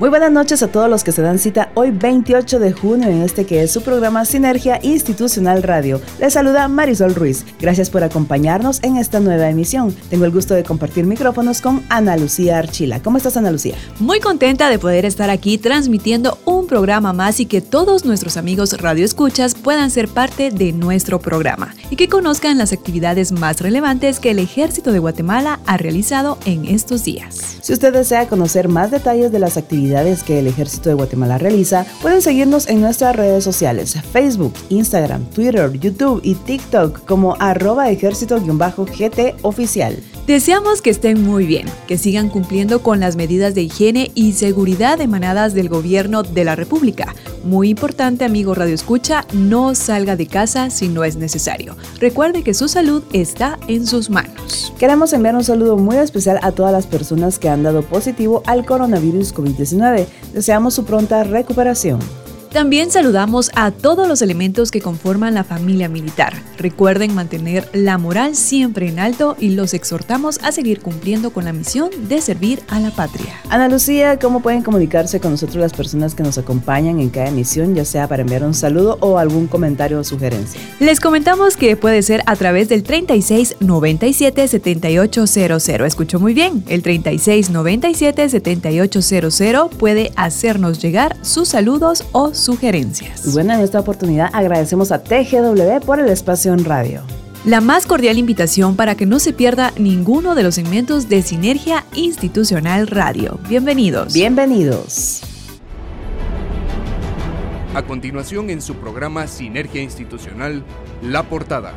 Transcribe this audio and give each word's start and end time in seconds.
Muy 0.00 0.08
buenas 0.08 0.32
noches 0.32 0.62
a 0.62 0.68
todos 0.68 0.88
los 0.88 1.04
que 1.04 1.12
se 1.12 1.20
dan 1.20 1.38
cita 1.38 1.72
hoy 1.74 1.90
28 1.90 2.58
de 2.58 2.72
junio 2.72 3.08
en 3.08 3.20
este 3.20 3.44
que 3.44 3.62
es 3.62 3.70
su 3.70 3.82
programa 3.82 4.24
Sinergia 4.24 4.80
Institucional 4.82 5.62
Radio. 5.62 6.00
Les 6.18 6.32
saluda 6.32 6.68
Marisol 6.68 7.14
Ruiz. 7.14 7.44
Gracias 7.60 7.90
por 7.90 8.02
acompañarnos 8.02 8.82
en 8.82 8.96
esta 8.96 9.20
nueva 9.20 9.50
emisión. 9.50 9.94
Tengo 10.08 10.24
el 10.24 10.30
gusto 10.30 10.54
de 10.54 10.64
compartir 10.64 11.04
micrófonos 11.04 11.60
con 11.60 11.84
Ana 11.90 12.16
Lucía 12.16 12.56
Archila. 12.56 13.02
¿Cómo 13.02 13.18
estás 13.18 13.36
Ana 13.36 13.50
Lucía? 13.50 13.74
Muy 13.98 14.20
contenta 14.20 14.70
de 14.70 14.78
poder 14.78 15.04
estar 15.04 15.28
aquí 15.28 15.58
transmitiendo 15.58 16.38
un 16.46 16.66
programa 16.66 17.12
más 17.12 17.38
y 17.38 17.44
que 17.44 17.60
todos 17.60 18.06
nuestros 18.06 18.38
amigos 18.38 18.80
Radio 18.80 19.04
Escuchas 19.04 19.54
puedan 19.54 19.90
ser 19.90 20.08
parte 20.08 20.50
de 20.50 20.72
nuestro 20.72 21.18
programa 21.20 21.74
y 21.90 21.96
que 21.96 22.08
conozcan 22.08 22.56
las 22.56 22.72
actividades 22.72 23.32
más 23.32 23.60
relevantes 23.60 24.18
que 24.18 24.30
el 24.30 24.38
Ejército 24.38 24.92
de 24.92 24.98
Guatemala 24.98 25.60
ha 25.66 25.76
realizado 25.76 26.38
en 26.46 26.64
estos 26.64 27.04
días. 27.04 27.58
Si 27.60 27.74
usted 27.74 27.92
desea 27.92 28.28
conocer 28.28 28.68
más 28.68 28.90
detalles 28.90 29.30
de 29.30 29.38
las 29.38 29.58
actividades 29.58 29.89
que 30.24 30.38
el 30.38 30.46
Ejército 30.46 30.88
de 30.88 30.94
Guatemala 30.94 31.36
realiza, 31.36 31.84
pueden 32.00 32.22
seguirnos 32.22 32.68
en 32.68 32.80
nuestras 32.80 33.16
redes 33.16 33.42
sociales, 33.42 33.96
Facebook, 34.12 34.54
Instagram, 34.68 35.24
Twitter, 35.30 35.72
YouTube 35.72 36.20
y 36.22 36.36
TikTok 36.36 37.04
como 37.06 37.34
arroba 37.40 37.90
ejército-gt 37.90 39.34
oficial. 39.42 40.00
Deseamos 40.28 40.80
que 40.80 40.90
estén 40.90 41.20
muy 41.24 41.44
bien, 41.44 41.66
que 41.88 41.98
sigan 41.98 42.28
cumpliendo 42.28 42.84
con 42.84 43.00
las 43.00 43.16
medidas 43.16 43.56
de 43.56 43.62
higiene 43.62 44.12
y 44.14 44.34
seguridad 44.34 45.00
emanadas 45.00 45.54
del 45.54 45.68
gobierno 45.68 46.22
de 46.22 46.44
la 46.44 46.54
República. 46.54 47.16
Muy 47.42 47.70
importante, 47.70 48.24
amigo 48.24 48.54
Radio 48.54 48.74
Escucha, 48.74 49.24
no 49.32 49.74
salga 49.74 50.14
de 50.14 50.26
casa 50.26 50.70
si 50.70 50.88
no 50.88 51.02
es 51.02 51.16
necesario. 51.16 51.74
Recuerde 51.98 52.44
que 52.44 52.54
su 52.54 52.68
salud 52.68 53.02
está 53.12 53.58
en 53.66 53.86
sus 53.86 54.08
manos. 54.08 54.72
Queremos 54.78 55.12
enviar 55.12 55.34
un 55.34 55.42
saludo 55.42 55.76
muy 55.76 55.96
especial 55.96 56.38
a 56.42 56.52
todas 56.52 56.72
las 56.72 56.86
personas 56.86 57.38
que 57.38 57.48
han 57.48 57.62
dado 57.62 57.82
positivo 57.82 58.42
al 58.46 58.64
coronavirus 58.64 59.34
COVID-19. 59.34 59.79
Deseamos 60.32 60.74
su 60.74 60.84
pronta 60.84 61.24
recuperación. 61.24 61.98
También 62.52 62.90
saludamos 62.90 63.52
a 63.54 63.70
todos 63.70 64.08
los 64.08 64.22
elementos 64.22 64.72
que 64.72 64.80
conforman 64.80 65.34
la 65.34 65.44
familia 65.44 65.88
militar. 65.88 66.34
Recuerden 66.58 67.14
mantener 67.14 67.68
la 67.72 67.96
moral 67.96 68.34
siempre 68.34 68.88
en 68.88 68.98
alto 68.98 69.36
y 69.38 69.50
los 69.50 69.72
exhortamos 69.72 70.40
a 70.42 70.50
seguir 70.50 70.80
cumpliendo 70.80 71.30
con 71.30 71.44
la 71.44 71.52
misión 71.52 71.90
de 72.08 72.20
servir 72.20 72.60
a 72.66 72.80
la 72.80 72.90
patria. 72.90 73.40
Ana 73.50 73.68
Lucía, 73.68 74.18
¿cómo 74.18 74.40
pueden 74.42 74.64
comunicarse 74.64 75.20
con 75.20 75.30
nosotros 75.30 75.58
las 75.58 75.72
personas 75.72 76.16
que 76.16 76.24
nos 76.24 76.38
acompañan 76.38 76.98
en 76.98 77.10
cada 77.10 77.28
emisión, 77.28 77.76
ya 77.76 77.84
sea 77.84 78.08
para 78.08 78.22
enviar 78.22 78.42
un 78.42 78.54
saludo 78.54 78.98
o 79.00 79.18
algún 79.18 79.46
comentario 79.46 80.00
o 80.00 80.04
sugerencia? 80.04 80.60
Les 80.80 80.98
comentamos 80.98 81.56
que 81.56 81.76
puede 81.76 82.02
ser 82.02 82.20
a 82.26 82.34
través 82.34 82.68
del 82.68 82.82
36 82.82 83.58
97 83.60 84.48
7800. 84.48 85.86
Escucho 85.86 86.18
muy 86.18 86.34
bien, 86.34 86.64
el 86.66 86.82
36 86.82 87.50
97 87.50 88.28
7800 88.28 89.72
puede 89.76 90.10
hacernos 90.16 90.82
llegar 90.82 91.16
sus 91.22 91.48
saludos 91.48 92.04
o 92.10 92.34
sugerencias. 92.40 93.26
Y 93.26 93.30
bueno, 93.32 93.54
en 93.54 93.60
esta 93.60 93.80
oportunidad 93.80 94.30
agradecemos 94.32 94.92
a 94.92 95.02
TGW 95.02 95.84
por 95.84 96.00
el 96.00 96.08
espacio 96.08 96.52
en 96.52 96.64
radio. 96.64 97.02
La 97.44 97.60
más 97.60 97.86
cordial 97.86 98.18
invitación 98.18 98.76
para 98.76 98.96
que 98.96 99.06
no 99.06 99.18
se 99.18 99.32
pierda 99.32 99.72
ninguno 99.78 100.34
de 100.34 100.42
los 100.42 100.54
segmentos 100.54 101.08
de 101.08 101.22
Sinergia 101.22 101.86
Institucional 101.94 102.86
Radio. 102.86 103.40
Bienvenidos. 103.48 104.12
Bienvenidos. 104.12 105.22
A 107.74 107.82
continuación 107.82 108.50
en 108.50 108.60
su 108.60 108.74
programa 108.74 109.26
Sinergia 109.26 109.80
Institucional, 109.80 110.64
La 111.02 111.22
Portada. 111.22 111.74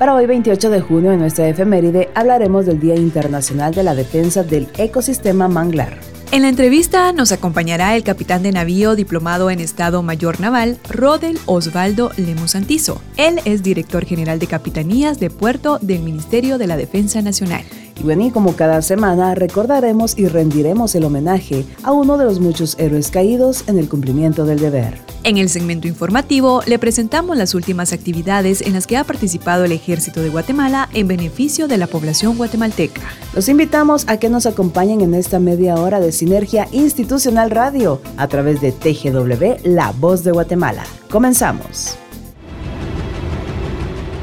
Para 0.00 0.14
hoy 0.14 0.24
28 0.24 0.70
de 0.70 0.80
junio 0.80 1.12
en 1.12 1.18
nuestra 1.18 1.46
efeméride 1.46 2.08
hablaremos 2.14 2.64
del 2.64 2.80
Día 2.80 2.94
Internacional 2.94 3.74
de 3.74 3.82
la 3.82 3.94
Defensa 3.94 4.42
del 4.42 4.66
Ecosistema 4.78 5.46
Manglar. 5.46 5.98
En 6.32 6.40
la 6.40 6.48
entrevista 6.48 7.12
nos 7.12 7.32
acompañará 7.32 7.94
el 7.94 8.02
capitán 8.02 8.42
de 8.42 8.50
navío 8.50 8.96
diplomado 8.96 9.50
en 9.50 9.60
Estado 9.60 10.02
Mayor 10.02 10.40
Naval, 10.40 10.78
Rodel 10.88 11.38
Osvaldo 11.44 12.12
Lemus 12.16 12.54
Antizo. 12.54 13.02
Él 13.18 13.42
es 13.44 13.62
director 13.62 14.06
general 14.06 14.38
de 14.38 14.46
Capitanías 14.46 15.20
de 15.20 15.28
Puerto 15.28 15.78
del 15.82 16.00
Ministerio 16.00 16.56
de 16.56 16.66
la 16.66 16.78
Defensa 16.78 17.20
Nacional. 17.20 17.64
Y 18.00 18.02
bueno, 18.02 18.24
y 18.24 18.30
como 18.30 18.56
cada 18.56 18.80
semana 18.80 19.34
recordaremos 19.34 20.16
y 20.16 20.26
rendiremos 20.26 20.94
el 20.94 21.04
homenaje 21.04 21.66
a 21.82 21.92
uno 21.92 22.16
de 22.16 22.24
los 22.24 22.40
muchos 22.40 22.78
héroes 22.78 23.10
caídos 23.10 23.64
en 23.66 23.78
el 23.78 23.90
cumplimiento 23.90 24.46
del 24.46 24.58
deber. 24.58 24.98
En 25.22 25.36
el 25.36 25.50
segmento 25.50 25.86
informativo 25.86 26.62
le 26.66 26.78
presentamos 26.78 27.36
las 27.36 27.54
últimas 27.54 27.92
actividades 27.92 28.62
en 28.62 28.72
las 28.72 28.86
que 28.86 28.96
ha 28.96 29.04
participado 29.04 29.66
el 29.66 29.72
Ejército 29.72 30.22
de 30.22 30.30
Guatemala 30.30 30.88
en 30.94 31.08
beneficio 31.08 31.68
de 31.68 31.76
la 31.76 31.88
población 31.88 32.38
guatemalteca. 32.38 33.02
Los 33.34 33.50
invitamos 33.50 34.08
a 34.08 34.16
que 34.16 34.30
nos 34.30 34.46
acompañen 34.46 35.02
en 35.02 35.12
esta 35.12 35.38
media 35.38 35.74
hora 35.74 36.00
de 36.00 36.12
Sinergia 36.12 36.68
Institucional 36.72 37.50
Radio 37.50 38.00
a 38.16 38.28
través 38.28 38.62
de 38.62 38.72
TGW 38.72 39.68
La 39.68 39.92
Voz 39.92 40.24
de 40.24 40.32
Guatemala. 40.32 40.84
Comenzamos. 41.10 41.98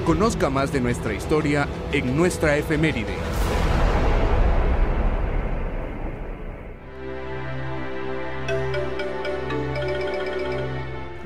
Conozca 0.03 0.49
más 0.49 0.73
de 0.73 0.81
nuestra 0.81 1.13
historia 1.13 1.67
en 1.91 2.17
nuestra 2.17 2.57
efeméride. 2.57 3.36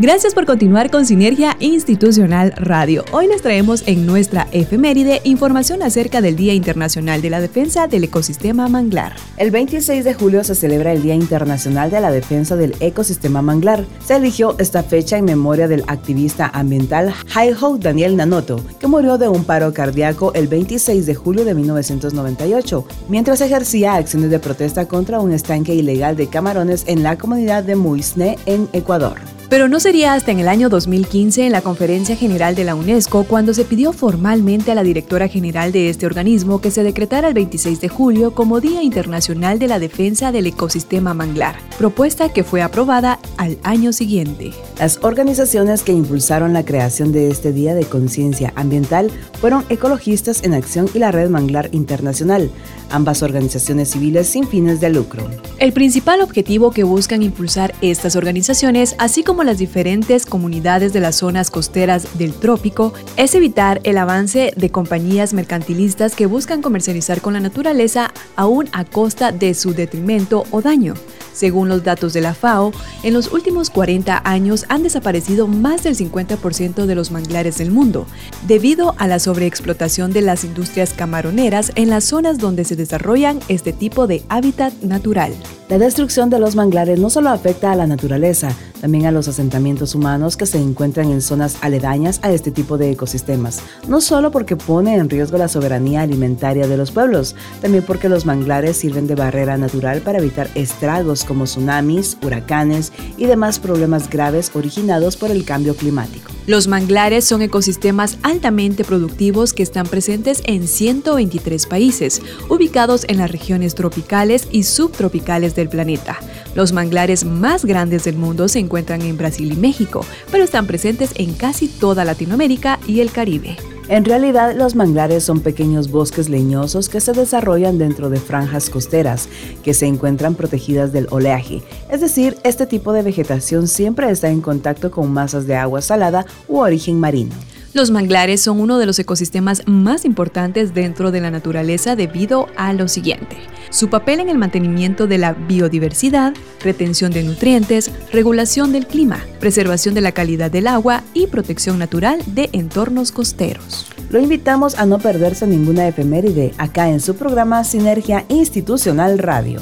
Gracias 0.01 0.34
por 0.34 0.47
continuar 0.47 0.89
con 0.89 1.06
Sinergia 1.06 1.56
Institucional 1.59 2.53
Radio. 2.57 3.06
Hoy 3.12 3.28
les 3.28 3.44
traemos 3.44 3.84
en 3.85 4.07
nuestra 4.07 4.47
efeméride 4.51 5.22
información 5.25 5.84
acerca 5.84 6.22
del 6.22 6.35
Día 6.35 6.56
Internacional 6.56 7.22
de 7.22 7.29
la 7.29 7.39
Defensa 7.39 7.85
del 7.85 8.06
Ecosistema 8.06 8.67
Manglar. 8.67 9.13
El 9.38 9.51
26 9.51 10.03
de 10.03 10.16
julio 10.16 10.44
se 10.44 10.56
celebra 10.56 10.91
el 10.91 11.03
Día 11.03 11.13
Internacional 11.13 11.91
de 11.91 12.01
la 12.01 12.09
Defensa 12.09 12.56
del 12.56 12.75
Ecosistema 12.79 13.44
Manglar. 13.44 13.85
Se 14.03 14.16
eligió 14.16 14.56
esta 14.57 14.81
fecha 14.81 15.19
en 15.19 15.25
memoria 15.25 15.67
del 15.67 15.84
activista 15.85 16.50
ambiental 16.51 17.13
Haiho 17.35 17.78
Daniel 17.78 18.18
Nanoto, 18.18 18.59
que 18.79 18.88
murió 18.88 19.19
de 19.19 19.28
un 19.28 19.44
paro 19.44 19.72
cardíaco 19.72 20.33
el 20.33 20.47
26 20.47 21.06
de 21.06 21.13
julio 21.13 21.45
de 21.45 21.53
1998, 21.53 22.88
mientras 23.07 23.39
ejercía 23.41 23.94
acciones 23.94 24.31
de 24.31 24.39
protesta 24.39 24.88
contra 24.88 25.19
un 25.19 25.31
estanque 25.31 25.75
ilegal 25.75 26.16
de 26.16 26.25
camarones 26.25 26.85
en 26.88 27.03
la 27.03 27.19
comunidad 27.19 27.63
de 27.63 27.75
Muisne, 27.75 28.39
en 28.47 28.68
Ecuador. 28.73 29.19
Pero 29.51 29.67
no 29.67 29.81
sería 29.81 30.13
hasta 30.13 30.31
en 30.31 30.39
el 30.39 30.47
año 30.47 30.69
2015 30.69 31.45
en 31.45 31.51
la 31.51 31.62
Conferencia 31.62 32.16
General 32.16 32.56
de 32.56 32.63
la 32.63 32.73
UNESCO 32.73 33.25
cuando 33.25 33.53
se 33.53 33.66
pidió 33.66 33.91
formalmente 33.91 34.72
a 34.72 34.75
la 34.75 34.81
directora 34.81 35.28
general 35.28 35.73
de 35.73 35.89
este 35.89 36.06
organismo 36.06 36.62
que 36.62 36.72
se 36.72 36.84
decretara 36.84 37.28
el 37.28 37.34
26 37.34 37.81
de 37.81 37.89
julio 37.89 38.34
como 38.34 38.62
Día 38.62 38.81
Internacional 38.81 39.59
de 39.59 39.67
la 39.67 39.78
Defensa 39.78 40.31
del 40.31 40.47
Ecosistema 40.47 41.13
Manglar, 41.13 41.57
propuesta 41.78 42.29
que 42.29 42.45
fue 42.45 42.62
aprobada 42.62 43.19
al 43.35 43.57
año 43.63 43.91
siguiente. 43.91 44.53
Las 44.79 45.00
organizaciones 45.03 45.83
que 45.83 45.91
impulsaron 45.91 46.53
la 46.53 46.63
creación 46.63 47.12
de 47.12 47.28
este 47.28 47.51
Día 47.51 47.75
de 47.75 47.83
Conciencia 47.83 48.53
Ambiental 48.56 49.12
fueron 49.41 49.66
Ecologistas 49.68 50.45
en 50.45 50.53
Acción 50.53 50.89
y 50.94 51.00
la 51.00 51.12
Red 51.12 51.29
Manglar 51.29 51.68
Internacional, 51.73 52.50
ambas 52.89 53.22
organizaciones 53.22 53.89
civiles 53.89 54.28
sin 54.28 54.47
fines 54.47 54.79
de 54.79 54.91
lucro. 54.91 55.29
El 55.59 55.73
principal 55.73 56.22
objetivo 56.22 56.72
que 56.72 56.85
buscan 56.85 57.22
impulsar 57.22 57.75
estas 57.81 58.16
organizaciones, 58.16 58.95
así 58.97 59.23
como 59.23 59.41
las 59.46 59.57
diferentes 59.57 60.25
comunidades 60.25 60.94
de 60.94 61.00
las 61.00 61.16
zonas 61.16 61.52
costeras 61.52 62.18
del 62.18 62.34
trópico, 62.34 62.94
es 63.18 63.35
evitar 63.35 63.81
el 63.84 63.97
avance 63.97 64.54
de 64.56 64.69
compañías 64.71 65.33
mercantilistas 65.33 66.15
que 66.15 66.25
buscan 66.25 66.62
comercializar 66.62 67.21
con 67.21 67.33
la 67.33 67.39
naturaleza 67.39 68.13
aún 68.36 68.69
a 68.71 68.86
costa 68.86 69.31
de 69.31 69.54
su 69.54 69.74
detrimento 69.74 70.45
o 70.51 70.62
daño. 70.62 70.94
Según 71.33 71.69
los 71.69 71.83
datos 71.83 72.13
de 72.13 72.21
la 72.21 72.33
FAO, 72.33 72.71
en 73.04 73.13
los 73.13 73.31
últimos 73.31 73.69
40 73.69 74.21
años 74.25 74.65
han 74.69 74.83
desaparecido 74.83 75.48
más 75.48 75.83
del 75.83 75.95
50% 75.95 76.86
de 76.86 76.95
los 76.95 77.12
manglares 77.12 77.57
del 77.57 77.71
mundo, 77.71 78.06
debido 78.48 78.95
a 78.98 79.07
la 79.07 79.19
sobreexplotación 79.19 80.12
de 80.12 80.21
las 80.21 80.44
industrias 80.44 80.94
camaroneras 80.94 81.71
en 81.75 81.89
las 81.89 82.04
zonas 82.04 82.38
donde 82.38 82.65
se 82.65 82.75
desarrollan 82.75 83.39
este 83.48 83.71
tipo 83.71 84.07
de 84.07 84.24
hábitat 84.30 84.74
natural. 84.81 85.33
La 85.69 85.77
destrucción 85.77 86.30
de 86.30 86.39
los 86.39 86.56
manglares 86.56 87.00
no 87.00 87.10
solo 87.10 87.30
afecta 87.30 87.71
a 87.71 87.75
la 87.75 87.88
naturaleza, 87.88 88.54
también 88.81 89.06
a 89.06 89.12
los 89.12 89.27
asentamientos 89.31 89.95
humanos 89.95 90.38
que 90.38 90.45
se 90.45 90.60
encuentran 90.60 91.10
en 91.12 91.22
zonas 91.22 91.57
aledañas 91.62 92.19
a 92.24 92.31
este 92.31 92.51
tipo 92.51 92.78
de 92.78 92.92
ecosistemas, 92.92 93.62
no 93.88 94.01
solo 94.01 94.31
porque 94.31 94.56
pone 94.56 94.95
en 94.95 95.10
riesgo 95.10 95.38
la 95.38 95.48
soberanía 95.48 96.01
alimentaria 96.01 96.68
de 96.68 96.78
los 96.78 96.92
pueblos, 96.92 97.36
también 97.62 97.83
porque 97.86 98.10
los 98.10 98.25
manglares 98.25 98.78
sirven 98.78 99.07
de 99.07 99.16
barrera 99.16 99.57
natural 99.57 100.01
para 100.01 100.19
evitar 100.19 100.50
estragos 100.56 101.24
como 101.24 101.45
tsunamis, 101.45 102.18
huracanes 102.24 102.92
y 103.18 103.25
demás 103.25 103.60
problemas 103.60 104.10
graves 104.10 104.51
originados 104.54 105.18
por 105.18 105.31
el 105.31 105.45
cambio 105.45 105.75
climático. 105.75 106.31
Los 106.48 106.68
manglares 106.68 107.24
son 107.25 107.44
ecosistemas 107.44 108.18
altamente 108.24 108.84
productivos 108.84 109.54
que 109.54 109.63
están 109.63 109.86
presentes 109.88 110.42
en 110.45 110.68
123 110.68 111.68
países, 111.68 112.22
ubicados 112.50 113.06
en 113.07 113.18
las 113.18 113.31
regiones 113.31 113.75
tropicales 113.75 114.48
y 114.51 114.63
subtropicales 114.63 115.56
del 115.56 115.69
planeta. 115.69 116.19
Los 116.53 116.74
manglares 116.74 117.24
más 117.24 117.63
grandes 117.63 118.03
del 118.03 118.18
mundo 118.18 118.48
se 118.48 118.59
encuentran 118.59 119.01
en 119.01 119.18
Brasil 119.18 119.53
y 119.53 119.56
México, 119.56 120.06
pero 120.31 120.44
están 120.44 120.68
presentes 120.68 121.12
en 121.15 121.33
casi 121.33 121.68
toda 121.68 122.03
Latinoamérica 122.03 122.80
y 122.88 123.00
el 123.00 123.12
Caribe. 123.12 123.56
En 123.88 124.06
realidad, 124.06 124.56
los 124.56 124.75
manglares 124.75 125.24
son 125.24 125.42
pequeños 125.42 125.92
bosques 125.92 126.30
leñosos 126.30 126.88
que 126.88 127.01
se 127.01 127.13
desarrollan 127.13 127.77
dentro 127.77 128.09
de 128.09 128.19
franjas 128.19 128.69
costeras, 128.69 129.27
que 129.63 129.74
se 129.74 129.86
encuentran 129.86 130.36
protegidas 130.36 130.94
del 130.94 131.07
oleaje. 131.09 131.62
Es 131.89 132.00
decir, 132.00 132.38
este 132.44 132.65
tipo 132.65 132.94
de 132.94 133.01
vegetación 133.01 133.68
siempre 133.68 134.09
está 134.09 134.30
en 134.30 134.42
contacto 134.42 134.92
con 134.92 135.12
masas 135.12 135.45
de 135.45 135.56
agua 135.56 135.81
salada 135.81 136.25
u 136.48 136.59
origen 136.59 137.00
marino. 137.00 137.33
Los 137.73 137.89
manglares 137.89 138.41
son 138.41 138.59
uno 138.59 138.77
de 138.79 138.85
los 138.85 139.00
ecosistemas 139.00 139.63
más 139.65 140.03
importantes 140.03 140.73
dentro 140.73 141.09
de 141.09 141.21
la 141.21 141.31
naturaleza 141.31 141.95
debido 141.95 142.47
a 142.57 142.73
lo 142.73 142.89
siguiente. 142.89 143.38
Su 143.69 143.89
papel 143.89 144.19
en 144.19 144.27
el 144.27 144.38
mantenimiento 144.38 145.07
de 145.07 145.18
la 145.18 145.31
biodiversidad, 145.31 146.33
retención 146.62 147.13
de 147.13 147.23
nutrientes, 147.23 147.89
regulación 148.12 148.73
del 148.73 148.88
clima, 148.88 149.23
preservación 149.39 149.95
de 149.95 150.01
la 150.01 150.12
calidad 150.12 150.51
del 150.51 150.68
agua 150.68 151.03
y 151.13 151.27
protección 151.27 151.79
natural 151.79 152.19
de 152.25 152.50
entornos 152.51 153.13
costeros. 153.13 153.88
Lo 154.09 154.19
invitamos 154.19 154.75
a 154.75 154.85
no 154.85 155.00
perderse 155.00 155.47
ninguna 155.47 155.88
efeméride 155.88 156.53
acá 156.57 156.89
en 156.89 157.00
su 157.00 157.15
programa 157.15 157.63
Sinergia 157.63 158.25
Institucional 158.27 159.17
Radio. 159.17 159.62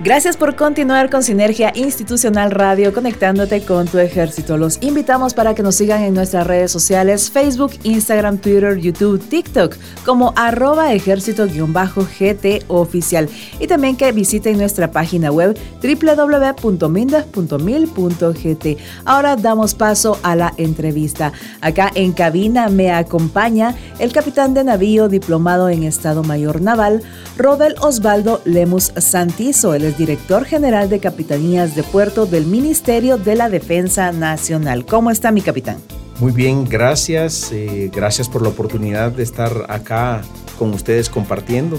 Gracias 0.00 0.36
por 0.36 0.54
continuar 0.54 1.10
con 1.10 1.24
Sinergia 1.24 1.72
Institucional 1.74 2.52
Radio 2.52 2.94
conectándote 2.94 3.62
con 3.62 3.88
tu 3.88 3.98
ejército. 3.98 4.56
Los 4.56 4.80
invitamos 4.80 5.34
para 5.34 5.56
que 5.56 5.64
nos 5.64 5.74
sigan 5.74 6.02
en 6.02 6.14
nuestras 6.14 6.46
redes 6.46 6.70
sociales, 6.70 7.32
Facebook, 7.32 7.72
Instagram, 7.82 8.38
Twitter, 8.38 8.78
YouTube, 8.78 9.20
TikTok, 9.28 9.74
como 10.06 10.32
arroba 10.36 10.92
ejército-gt 10.92 12.64
oficial. 12.68 13.28
Y 13.58 13.66
también 13.66 13.96
que 13.96 14.12
visiten 14.12 14.58
nuestra 14.58 14.92
página 14.92 15.32
web 15.32 15.58
www.minda.mil.gt. 15.82 18.66
Ahora 19.04 19.34
damos 19.34 19.74
paso 19.74 20.20
a 20.22 20.36
la 20.36 20.54
entrevista. 20.58 21.32
Acá 21.60 21.90
en 21.92 22.12
cabina 22.12 22.68
me 22.68 22.92
acompaña 22.92 23.74
el 23.98 24.12
capitán 24.12 24.54
de 24.54 24.62
navío 24.62 25.08
diplomado 25.08 25.68
en 25.68 25.82
Estado 25.82 26.22
Mayor 26.22 26.60
Naval, 26.60 27.02
Rodel 27.36 27.74
Osvaldo 27.80 28.40
Lemus 28.44 28.92
Santizo. 28.96 29.74
Director 29.98 30.46
general 30.46 30.88
de 30.88 31.00
Capitanías 31.00 31.74
de 31.74 31.82
Puerto 31.82 32.24
del 32.24 32.46
Ministerio 32.46 33.18
de 33.18 33.34
la 33.34 33.50
Defensa 33.50 34.12
Nacional. 34.12 34.86
¿Cómo 34.86 35.10
está 35.10 35.32
mi 35.32 35.42
capitán? 35.42 35.76
Muy 36.20 36.32
bien, 36.32 36.64
gracias. 36.64 37.52
Eh, 37.52 37.90
gracias 37.94 38.28
por 38.28 38.42
la 38.42 38.48
oportunidad 38.48 39.12
de 39.12 39.24
estar 39.24 39.66
acá 39.68 40.22
con 40.58 40.72
ustedes 40.72 41.10
compartiendo. 41.10 41.78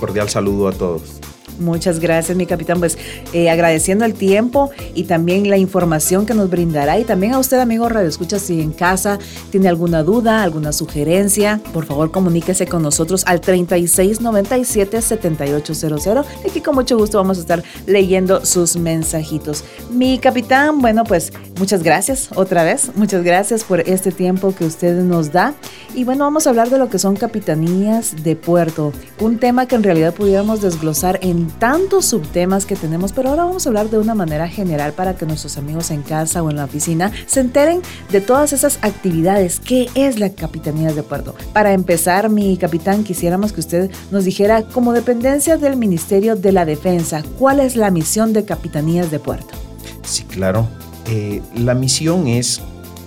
cordial 0.00 0.28
saludo 0.28 0.68
a 0.68 0.72
todos. 0.72 1.20
Muchas 1.58 2.00
gracias, 2.00 2.36
mi 2.36 2.46
capitán. 2.46 2.78
Pues 2.78 2.98
eh, 3.32 3.50
agradeciendo 3.50 4.04
el 4.04 4.14
tiempo 4.14 4.70
y 4.94 5.04
también 5.04 5.50
la 5.50 5.58
información 5.58 6.26
que 6.26 6.34
nos 6.34 6.50
brindará. 6.50 6.98
Y 6.98 7.04
también 7.04 7.34
a 7.34 7.38
usted, 7.38 7.58
amigo 7.58 7.88
Radio 7.88 8.08
Escucha, 8.08 8.38
si 8.38 8.60
en 8.60 8.72
casa 8.72 9.18
tiene 9.50 9.68
alguna 9.68 10.02
duda, 10.02 10.42
alguna 10.42 10.72
sugerencia, 10.72 11.60
por 11.72 11.84
favor 11.84 12.10
comuníquese 12.10 12.66
con 12.66 12.82
nosotros 12.82 13.22
al 13.26 13.40
3697-7800. 13.40 16.24
Aquí 16.48 16.60
con 16.60 16.74
mucho 16.74 16.96
gusto 16.96 17.18
vamos 17.18 17.38
a 17.38 17.40
estar 17.40 17.62
leyendo 17.86 18.44
sus 18.44 18.76
mensajitos. 18.76 19.64
Mi 19.90 20.18
capitán, 20.18 20.80
bueno, 20.80 21.04
pues 21.04 21.32
muchas 21.58 21.82
gracias 21.82 22.28
otra 22.34 22.64
vez. 22.64 22.90
Muchas 22.94 23.24
gracias 23.24 23.64
por 23.64 23.80
este 23.80 24.12
tiempo 24.12 24.54
que 24.54 24.64
usted 24.64 25.02
nos 25.02 25.32
da. 25.32 25.54
Y 25.94 26.04
bueno, 26.04 26.24
vamos 26.24 26.46
a 26.46 26.50
hablar 26.50 26.70
de 26.70 26.78
lo 26.78 26.88
que 26.88 26.98
son 26.98 27.16
capitanías 27.16 28.22
de 28.22 28.36
puerto. 28.36 28.92
Un 29.20 29.38
tema 29.38 29.66
que 29.66 29.76
en 29.76 29.82
realidad 29.82 30.14
pudiéramos 30.14 30.60
desglosar 30.60 31.18
en 31.22 31.47
tantos 31.50 32.06
subtemas 32.06 32.66
que 32.66 32.76
tenemos, 32.76 33.12
pero 33.12 33.30
ahora 33.30 33.44
vamos 33.44 33.66
a 33.66 33.70
hablar 33.70 33.90
de 33.90 33.98
una 33.98 34.14
manera 34.14 34.48
general 34.48 34.92
para 34.92 35.16
que 35.16 35.26
nuestros 35.26 35.56
amigos 35.58 35.90
en 35.90 36.02
casa 36.02 36.42
o 36.42 36.50
en 36.50 36.56
la 36.56 36.64
oficina 36.64 37.12
se 37.26 37.40
enteren 37.40 37.82
de 38.10 38.20
todas 38.20 38.52
esas 38.52 38.78
actividades. 38.82 39.60
¿Qué 39.60 39.88
es 39.94 40.18
la 40.18 40.30
Capitanía 40.30 40.92
de 40.92 41.02
Puerto? 41.02 41.34
Para 41.52 41.72
empezar, 41.72 42.30
mi 42.30 42.56
capitán, 42.56 43.04
quisiéramos 43.04 43.52
que 43.52 43.60
usted 43.60 43.90
nos 44.10 44.24
dijera, 44.24 44.62
como 44.62 44.92
dependencia 44.92 45.56
del 45.56 45.76
Ministerio 45.76 46.36
de 46.36 46.52
la 46.52 46.64
Defensa, 46.64 47.22
¿cuál 47.38 47.60
es 47.60 47.76
la 47.76 47.90
misión 47.90 48.32
de 48.32 48.44
Capitanías 48.44 49.10
de 49.10 49.18
Puerto? 49.18 49.54
Sí, 50.02 50.24
claro. 50.24 50.68
Eh, 51.06 51.42
la 51.54 51.74
misión 51.74 52.26
es 52.26 52.60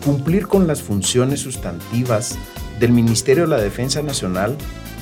cumplir 0.03 0.47
con 0.47 0.67
las 0.67 0.81
funciones 0.81 1.39
sustantivas 1.41 2.35
del 2.79 2.91
Ministerio 2.91 3.44
de 3.44 3.49
la 3.49 3.61
Defensa 3.61 4.01
Nacional 4.01 4.57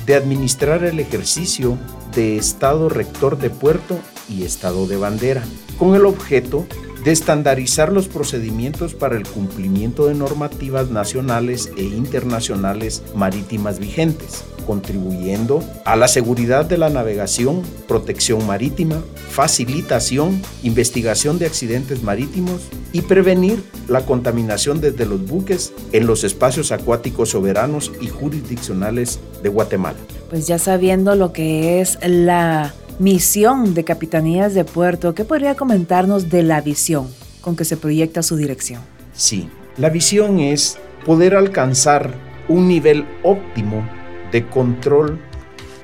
de 0.06 0.14
administrar 0.14 0.84
el 0.84 0.98
ejercicio 1.00 1.78
de 2.14 2.36
Estado 2.36 2.88
rector 2.88 3.38
de 3.38 3.50
puerto 3.50 3.98
y 4.28 4.44
Estado 4.44 4.86
de 4.86 4.96
bandera, 4.96 5.42
con 5.78 5.94
el 5.94 6.06
objeto 6.06 6.66
de 7.04 7.12
estandarizar 7.12 7.92
los 7.92 8.08
procedimientos 8.08 8.94
para 8.94 9.16
el 9.16 9.26
cumplimiento 9.26 10.06
de 10.06 10.14
normativas 10.14 10.90
nacionales 10.90 11.70
e 11.76 11.82
internacionales 11.82 13.02
marítimas 13.14 13.78
vigentes, 13.78 14.44
contribuyendo 14.66 15.64
a 15.84 15.96
la 15.96 16.08
seguridad 16.08 16.66
de 16.66 16.78
la 16.78 16.90
navegación, 16.90 17.62
protección 17.88 18.46
marítima, 18.46 19.02
facilitación, 19.30 20.42
investigación 20.62 21.38
de 21.38 21.46
accidentes 21.46 22.02
marítimos 22.02 22.60
y 22.92 23.02
prevenir 23.02 23.62
la 23.88 24.04
contaminación 24.04 24.80
desde 24.80 25.06
los 25.06 25.26
buques 25.26 25.72
en 25.92 26.06
los 26.06 26.24
espacios 26.24 26.72
acuáticos 26.72 27.30
soberanos 27.30 27.92
y 28.00 28.08
jurisdiccionales 28.08 29.20
de 29.42 29.48
Guatemala. 29.48 29.98
Pues 30.28 30.46
ya 30.46 30.58
sabiendo 30.58 31.16
lo 31.16 31.32
que 31.32 31.80
es 31.80 31.98
la 32.02 32.74
misión 33.00 33.72
de 33.72 33.82
Capitanías 33.82 34.52
de 34.52 34.66
Puerto, 34.66 35.14
¿qué 35.14 35.24
podría 35.24 35.54
comentarnos 35.54 36.28
de 36.28 36.42
la 36.42 36.60
visión 36.60 37.08
con 37.40 37.56
que 37.56 37.64
se 37.64 37.78
proyecta 37.78 38.22
su 38.22 38.36
dirección? 38.36 38.82
Sí, 39.14 39.48
la 39.78 39.88
visión 39.88 40.38
es 40.38 40.76
poder 41.06 41.34
alcanzar 41.34 42.12
un 42.46 42.68
nivel 42.68 43.06
óptimo 43.22 43.88
de 44.32 44.46
control 44.46 45.18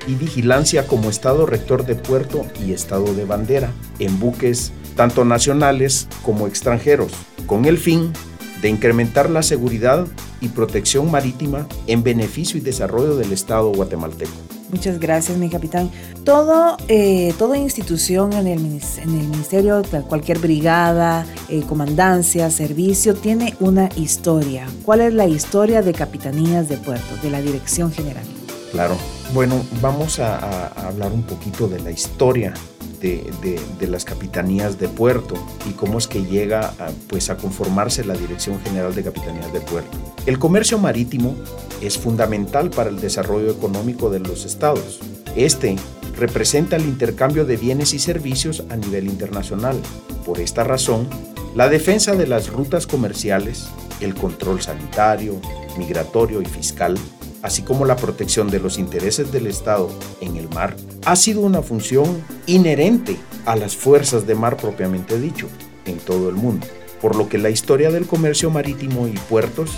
y 0.05 0.13
vigilancia 0.13 0.85
como 0.85 1.09
Estado 1.09 1.47
rector 1.47 1.87
de 1.87 1.95
puerto 1.95 2.45
y 2.63 2.71
Estado 2.71 3.11
de 3.15 3.25
bandera 3.25 3.71
en 3.97 4.19
buques 4.19 4.71
tanto 4.95 5.25
nacionales 5.25 6.07
como 6.21 6.45
extranjeros, 6.45 7.11
con 7.47 7.65
el 7.65 7.79
fin 7.79 8.13
de 8.61 8.69
incrementar 8.69 9.31
la 9.31 9.41
seguridad 9.41 10.05
y 10.39 10.49
protección 10.49 11.09
marítima 11.09 11.67
en 11.87 12.03
beneficio 12.03 12.59
y 12.59 12.61
desarrollo 12.61 13.15
del 13.15 13.33
Estado 13.33 13.71
guatemalteco. 13.71 14.46
Muchas 14.69 14.99
gracias, 14.99 15.37
mi 15.37 15.49
capitán. 15.49 15.89
Todo, 16.23 16.77
eh, 16.87 17.33
toda 17.37 17.57
institución 17.57 18.33
en 18.33 18.47
el, 18.47 18.59
en 18.59 19.09
el 19.09 19.27
ministerio, 19.27 19.81
cualquier 20.07 20.39
brigada, 20.39 21.25
eh, 21.49 21.63
comandancia, 21.67 22.49
servicio, 22.49 23.15
tiene 23.15 23.55
una 23.59 23.89
historia. 23.95 24.67
¿Cuál 24.83 25.01
es 25.01 25.13
la 25.13 25.25
historia 25.25 25.81
de 25.81 25.93
Capitanías 25.93 26.67
de 26.67 26.77
Puerto, 26.77 27.15
de 27.23 27.29
la 27.29 27.41
Dirección 27.41 27.91
General? 27.91 28.23
Claro. 28.71 28.97
Bueno, 29.33 29.61
vamos 29.81 30.19
a 30.19 30.67
hablar 30.87 31.11
un 31.11 31.23
poquito 31.23 31.67
de 31.67 31.79
la 31.79 31.91
historia 31.91 32.53
de, 32.99 33.59
las 33.87 34.05
capitanías 34.05 34.79
de 34.79 34.87
puerto 34.87 35.35
y 35.69 35.73
cómo 35.73 35.97
es 35.97 36.07
que 36.07 36.23
llega 36.23 36.73
pues, 37.07 37.29
a 37.29 37.37
conformarse 37.37 38.03
la 38.03 38.15
Dirección 38.15 38.59
General 38.61 38.93
de 38.93 39.03
Capitanías 39.03 39.51
de 39.53 39.61
Puerto. 39.61 39.97
El 40.25 40.39
comercio 40.39 40.77
marítimo 40.77 41.35
es 41.81 41.97
fundamental 41.97 42.69
para 42.69 42.89
el 42.89 42.99
desarrollo 42.99 43.51
económico 43.51 44.09
de 44.09 44.19
los 44.19 44.45
estados. 44.45 44.99
Este 45.35 45.75
representa 46.17 46.75
el 46.75 46.83
intercambio 46.83 47.45
de 47.45 47.57
bienes 47.57 47.93
y 47.93 47.99
servicios 47.99 48.63
a 48.69 48.75
nivel 48.75 49.05
internacional. 49.05 49.79
Por 50.25 50.39
esta 50.39 50.63
razón, 50.63 51.07
la 51.55 51.69
defensa 51.69 52.15
de 52.15 52.27
las 52.27 52.49
rutas 52.49 52.87
comerciales, 52.87 53.67
el 54.01 54.15
control 54.15 54.61
sanitario, 54.61 55.39
migratorio 55.77 56.41
y 56.41 56.45
fiscal 56.45 56.97
así 57.41 57.61
como 57.61 57.85
la 57.85 57.95
protección 57.95 58.49
de 58.49 58.59
los 58.59 58.77
intereses 58.77 59.31
del 59.31 59.47
Estado 59.47 59.89
en 60.21 60.37
el 60.37 60.49
mar, 60.49 60.75
ha 61.05 61.15
sido 61.15 61.41
una 61.41 61.61
función 61.61 62.23
inherente 62.45 63.17
a 63.45 63.55
las 63.55 63.75
fuerzas 63.75 64.27
de 64.27 64.35
mar 64.35 64.57
propiamente 64.57 65.19
dicho 65.19 65.47
en 65.85 65.97
todo 65.97 66.29
el 66.29 66.35
mundo, 66.35 66.67
por 67.01 67.15
lo 67.15 67.29
que 67.29 67.37
la 67.37 67.49
historia 67.49 67.91
del 67.91 68.07
comercio 68.07 68.49
marítimo 68.49 69.07
y 69.07 69.11
puertos 69.29 69.71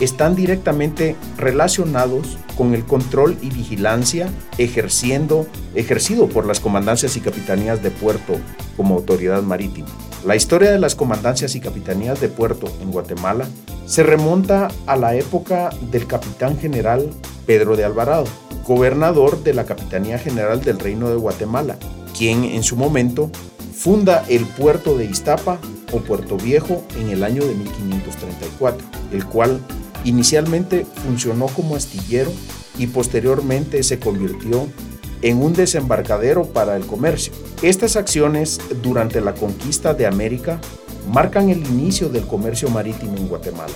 están 0.00 0.34
directamente 0.34 1.16
relacionados 1.36 2.38
con 2.56 2.74
el 2.74 2.84
control 2.84 3.36
y 3.42 3.50
vigilancia 3.50 4.28
ejerciendo, 4.58 5.46
ejercido 5.74 6.28
por 6.28 6.46
las 6.46 6.60
comandancias 6.60 7.16
y 7.16 7.20
capitanías 7.20 7.82
de 7.82 7.90
puerto 7.90 8.34
como 8.76 8.94
autoridad 8.94 9.42
marítima. 9.42 9.88
La 10.24 10.36
historia 10.36 10.70
de 10.70 10.78
las 10.78 10.94
comandancias 10.94 11.54
y 11.54 11.60
capitanías 11.60 12.20
de 12.20 12.28
puerto 12.28 12.72
en 12.80 12.90
Guatemala 12.90 13.46
se 13.86 14.02
remonta 14.02 14.68
a 14.86 14.96
la 14.96 15.14
época 15.14 15.70
del 15.90 16.06
capitán 16.06 16.58
general 16.58 17.10
Pedro 17.46 17.76
de 17.76 17.84
Alvarado, 17.84 18.24
gobernador 18.66 19.42
de 19.42 19.52
la 19.52 19.66
Capitanía 19.66 20.18
General 20.18 20.62
del 20.62 20.78
Reino 20.78 21.10
de 21.10 21.16
Guatemala, 21.16 21.76
quien 22.16 22.44
en 22.44 22.62
su 22.62 22.76
momento 22.76 23.30
funda 23.76 24.24
el 24.28 24.46
puerto 24.46 24.96
de 24.96 25.04
Iztapa 25.04 25.58
o 25.92 25.98
Puerto 25.98 26.38
Viejo 26.38 26.82
en 26.96 27.10
el 27.10 27.22
año 27.22 27.44
de 27.44 27.54
1534, 27.54 28.86
el 29.12 29.26
cual 29.26 29.60
inicialmente 30.04 30.86
funcionó 31.04 31.46
como 31.46 31.76
astillero 31.76 32.32
y 32.78 32.86
posteriormente 32.86 33.82
se 33.82 33.98
convirtió 33.98 34.68
en 35.22 35.42
un 35.42 35.54
desembarcadero 35.54 36.44
para 36.44 36.76
el 36.76 36.86
comercio. 36.86 37.32
Estas 37.62 37.96
acciones 37.96 38.60
durante 38.82 39.20
la 39.20 39.34
conquista 39.34 39.94
de 39.94 40.06
América 40.06 40.60
marcan 41.10 41.48
el 41.48 41.66
inicio 41.66 42.08
del 42.08 42.26
comercio 42.26 42.68
marítimo 42.68 43.16
en 43.16 43.28
Guatemala. 43.28 43.74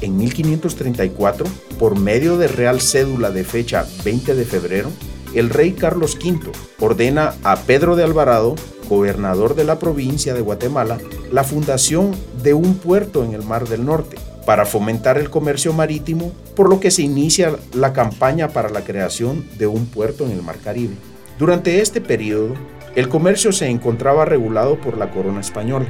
En 0.00 0.16
1534, 0.16 1.46
por 1.78 1.98
medio 1.98 2.36
de 2.36 2.48
Real 2.48 2.80
Cédula 2.80 3.30
de 3.30 3.44
fecha 3.44 3.86
20 4.04 4.34
de 4.34 4.44
febrero, 4.44 4.90
el 5.34 5.50
rey 5.50 5.72
Carlos 5.72 6.16
V 6.16 6.50
ordena 6.80 7.34
a 7.42 7.56
Pedro 7.56 7.96
de 7.96 8.04
Alvarado, 8.04 8.54
gobernador 8.88 9.54
de 9.54 9.64
la 9.64 9.78
provincia 9.78 10.34
de 10.34 10.40
Guatemala, 10.40 10.98
la 11.30 11.44
fundación 11.44 12.12
de 12.42 12.54
un 12.54 12.76
puerto 12.76 13.24
en 13.24 13.34
el 13.34 13.42
Mar 13.42 13.68
del 13.68 13.84
Norte 13.84 14.16
para 14.48 14.64
fomentar 14.64 15.18
el 15.18 15.28
comercio 15.28 15.74
marítimo, 15.74 16.32
por 16.56 16.70
lo 16.70 16.80
que 16.80 16.90
se 16.90 17.02
inicia 17.02 17.58
la 17.74 17.92
campaña 17.92 18.48
para 18.48 18.70
la 18.70 18.82
creación 18.82 19.46
de 19.58 19.66
un 19.66 19.84
puerto 19.84 20.24
en 20.24 20.30
el 20.30 20.40
Mar 20.40 20.56
Caribe. 20.64 20.94
Durante 21.38 21.82
este 21.82 22.00
periodo, 22.00 22.54
el 22.96 23.10
comercio 23.10 23.52
se 23.52 23.68
encontraba 23.68 24.24
regulado 24.24 24.80
por 24.80 24.96
la 24.96 25.10
corona 25.10 25.42
española, 25.42 25.84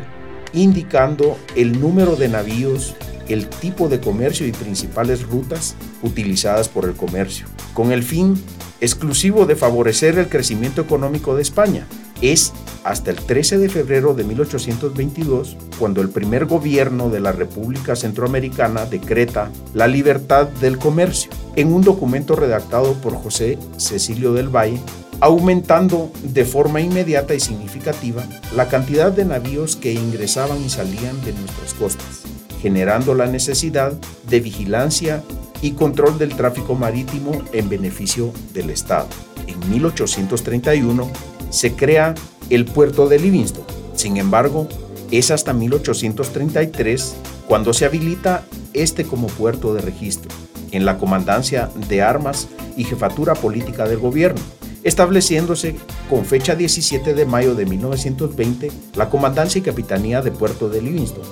indicando 0.53 1.38
el 1.55 1.81
número 1.81 2.17
de 2.17 2.27
navíos, 2.27 2.97
el 3.29 3.49
tipo 3.49 3.88
de 3.88 4.00
comercio 4.00 4.45
y 4.45 4.50
principales 4.50 5.23
rutas 5.23 5.77
utilizadas 6.03 6.69
por 6.69 6.85
el 6.85 6.95
comercio, 6.95 7.47
con 7.75 7.93
el 7.93 8.03
fin 8.03 8.35
exclusivo 8.81 9.47
de 9.47 9.55
favorecer 9.55 10.19
el 10.19 10.29
crecimiento 10.29 10.83
económico 10.83 11.37
de 11.37 11.43
España. 11.43 11.87
Es 12.21 12.53
hasta 12.85 13.11
el 13.11 13.17
13 13.17 13.59
de 13.59 13.69
febrero 13.69 14.15
de 14.15 14.25
1822 14.25 15.57
cuando 15.79 16.01
el 16.01 16.09
primer 16.09 16.47
gobierno 16.47 17.11
de 17.11 17.21
la 17.21 17.33
República 17.33 17.95
Centroamericana 17.97 18.87
decreta 18.87 19.51
la 19.75 19.87
libertad 19.87 20.49
del 20.49 20.79
comercio 20.79 21.31
en 21.57 21.73
un 21.73 21.83
documento 21.83 22.35
redactado 22.35 22.95
por 22.95 23.15
José 23.15 23.59
Cecilio 23.77 24.33
del 24.33 24.49
Valle 24.49 24.81
aumentando 25.21 26.13
de 26.23 26.45
forma 26.45 26.81
inmediata 26.81 27.35
y 27.35 27.41
significativa 27.41 28.25
la 28.55 28.69
cantidad 28.69 29.11
de 29.13 29.25
navíos 29.25 29.77
que 29.77 29.93
ingresaban 29.93 30.63
y 30.65 30.71
salían 30.71 31.21
de 31.25 31.33
nuestras 31.33 31.75
costas, 31.75 32.23
generando 32.61 33.15
la 33.15 33.27
necesidad 33.27 33.93
de 34.29 34.41
vigilancia 34.41 35.23
y 35.61 35.73
control 35.73 36.19
del 36.19 36.37
tráfico 36.37 36.75
marítimo 36.75 37.33
en 37.53 37.69
beneficio 37.69 38.33
del 38.55 38.71
Estado. 38.71 39.09
En 39.47 39.71
1831 39.71 41.11
se 41.50 41.73
crea 41.75 42.14
el 42.50 42.64
puerto 42.64 43.09
de 43.09 43.19
Livingston. 43.19 43.64
Sin 43.95 44.17
embargo, 44.17 44.69
es 45.11 45.31
hasta 45.31 45.52
1833 45.52 47.17
cuando 47.47 47.73
se 47.73 47.85
habilita 47.85 48.45
este 48.75 49.05
como 49.05 49.28
puerto 49.28 49.75
de 49.75 49.81
registro 49.81 50.31
en 50.71 50.85
la 50.85 50.99
Comandancia 50.99 51.71
de 51.88 52.02
Armas 52.02 52.49
y 52.76 52.85
Jefatura 52.85 53.35
Política 53.35 53.88
del 53.88 53.99
Gobierno, 53.99 54.40
estableciéndose 54.85 55.75
con 56.11 56.25
fecha 56.25 56.55
17 56.55 57.14
de 57.14 57.26
mayo 57.26 57.55
de 57.55 57.67
1920 57.67 58.71
la 58.95 59.09
Comandancia 59.09 59.59
y 59.59 59.62
Capitanía 59.62 60.21
de 60.21 60.31
Puerto 60.31 60.69
de 60.69 60.83
Livingston, 60.83 61.25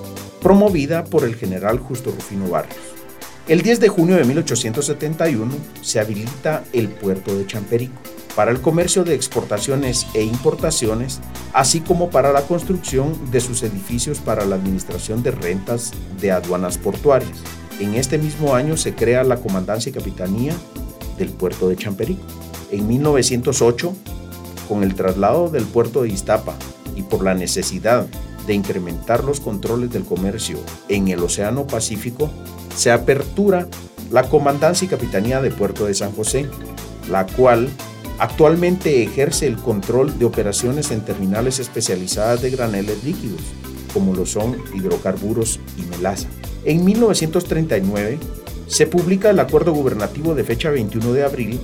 promovida 0.42 1.04
por 1.04 1.24
el 1.24 1.34
general 1.34 1.78
Justo 1.78 2.10
Rufino 2.10 2.48
Barrios. 2.48 2.78
El 3.46 3.62
10 3.62 3.78
de 3.78 3.88
junio 3.88 4.16
de 4.16 4.24
1871 4.24 5.54
se 5.80 6.00
habilita 6.00 6.64
el 6.72 6.88
puerto 6.88 7.36
de 7.36 7.46
Champerico 7.46 8.00
para 8.36 8.50
el 8.50 8.60
comercio 8.60 9.02
de 9.02 9.14
exportaciones 9.14 10.06
e 10.12 10.22
importaciones, 10.22 11.20
así 11.54 11.80
como 11.80 12.10
para 12.10 12.32
la 12.32 12.42
construcción 12.42 13.30
de 13.30 13.40
sus 13.40 13.62
edificios 13.62 14.18
para 14.18 14.44
la 14.44 14.56
administración 14.56 15.22
de 15.22 15.30
rentas 15.30 15.92
de 16.20 16.30
aduanas 16.30 16.76
portuarias. 16.76 17.38
En 17.80 17.94
este 17.94 18.18
mismo 18.18 18.54
año 18.54 18.76
se 18.76 18.94
crea 18.94 19.24
la 19.24 19.38
Comandancia 19.38 19.88
y 19.88 19.94
Capitanía 19.94 20.54
del 21.16 21.30
puerto 21.30 21.68
de 21.68 21.76
Champerico. 21.76 22.22
En 22.70 22.86
1908, 22.86 23.94
con 24.68 24.82
el 24.82 24.94
traslado 24.94 25.48
del 25.48 25.64
puerto 25.64 26.02
de 26.02 26.10
Iztapa 26.10 26.54
y 26.94 27.02
por 27.02 27.24
la 27.24 27.34
necesidad 27.34 28.06
de 28.46 28.54
incrementar 28.54 29.24
los 29.24 29.40
controles 29.40 29.90
del 29.90 30.04
comercio 30.04 30.58
en 30.88 31.08
el 31.08 31.22
Océano 31.22 31.66
Pacífico, 31.66 32.30
se 32.76 32.92
apertura 32.92 33.66
la 34.10 34.24
Comandancia 34.24 34.84
y 34.84 34.88
Capitanía 34.88 35.40
de 35.40 35.50
Puerto 35.50 35.86
de 35.86 35.94
San 35.94 36.12
José, 36.12 36.46
la 37.10 37.26
cual 37.26 37.70
actualmente 38.18 39.02
ejerce 39.02 39.46
el 39.46 39.56
control 39.56 40.18
de 40.18 40.24
operaciones 40.24 40.90
en 40.90 41.04
terminales 41.04 41.58
especializadas 41.58 42.42
de 42.42 42.50
graneles 42.50 43.04
líquidos, 43.04 43.40
como 43.92 44.14
lo 44.14 44.26
son 44.26 44.56
hidrocarburos 44.74 45.60
y 45.76 45.82
melaza. 45.82 46.28
En 46.64 46.84
1939 46.84 48.18
se 48.66 48.86
publica 48.86 49.30
el 49.30 49.38
Acuerdo 49.38 49.72
Gubernativo 49.72 50.34
de 50.34 50.44
fecha 50.44 50.70
21 50.70 51.12
de 51.12 51.24
abril 51.24 51.60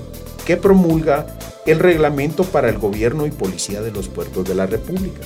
que 0.46 0.56
promulga 0.56 1.26
el 1.66 1.78
reglamento 1.78 2.44
para 2.44 2.68
el 2.68 2.78
gobierno 2.78 3.26
y 3.26 3.30
policía 3.30 3.80
de 3.80 3.92
los 3.92 4.08
puertos 4.08 4.46
de 4.46 4.54
la 4.54 4.66
República, 4.66 5.20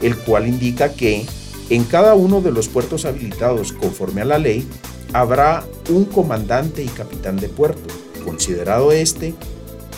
el 0.00 0.16
cual 0.16 0.46
indica 0.46 0.92
que 0.92 1.26
en 1.68 1.84
cada 1.84 2.14
uno 2.14 2.40
de 2.40 2.52
los 2.52 2.68
puertos 2.68 3.04
habilitados 3.04 3.72
conforme 3.72 4.22
a 4.22 4.24
la 4.24 4.38
ley 4.38 4.66
habrá 5.12 5.64
un 5.88 6.04
comandante 6.04 6.82
y 6.82 6.88
capitán 6.88 7.36
de 7.36 7.48
puerto, 7.48 7.94
considerado 8.24 8.92
este 8.92 9.34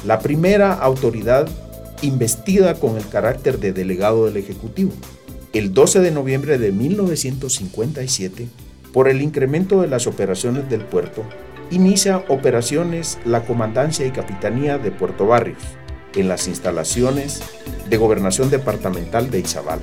la 0.04 0.18
primera 0.18 0.72
autoridad 0.74 1.48
investida 2.02 2.74
con 2.74 2.96
el 2.96 3.08
carácter 3.08 3.58
de 3.58 3.72
delegado 3.72 4.26
del 4.26 4.36
Ejecutivo. 4.36 4.92
El 5.52 5.72
12 5.72 6.00
de 6.00 6.10
noviembre 6.10 6.58
de 6.58 6.72
1957, 6.72 8.48
por 8.92 9.08
el 9.08 9.22
incremento 9.22 9.80
de 9.80 9.88
las 9.88 10.06
operaciones 10.06 10.68
del 10.68 10.80
puerto, 10.80 11.24
inicia 11.70 12.24
operaciones 12.28 13.18
la 13.24 13.44
Comandancia 13.44 14.06
y 14.06 14.10
Capitanía 14.10 14.78
de 14.78 14.90
Puerto 14.90 15.26
Barrios 15.26 15.62
en 16.14 16.28
las 16.28 16.48
instalaciones 16.48 17.40
de 17.88 17.96
Gobernación 17.96 18.50
Departamental 18.50 19.30
de 19.30 19.40
Izabal, 19.40 19.80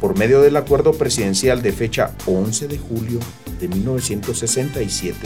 por 0.00 0.16
medio 0.18 0.40
del 0.40 0.56
acuerdo 0.56 0.92
presidencial 0.92 1.62
de 1.62 1.72
fecha 1.72 2.14
11 2.26 2.68
de 2.68 2.78
julio 2.78 3.18
de 3.60 3.68
1967, 3.68 5.16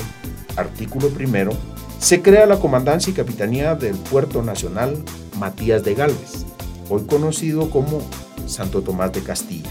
artículo 0.56 1.08
primero, 1.08 1.52
se 1.98 2.22
crea 2.22 2.46
la 2.46 2.58
Comandancia 2.58 3.10
y 3.10 3.14
Capitanía 3.14 3.74
del 3.74 3.96
Puerto 3.96 4.42
Nacional 4.42 4.96
Matías 5.38 5.84
de 5.84 5.94
Galvez, 5.94 6.46
hoy 6.88 7.04
conocido 7.06 7.68
como 7.70 8.00
Santo 8.46 8.80
Tomás 8.82 9.12
de 9.12 9.22
Castilla. 9.22 9.68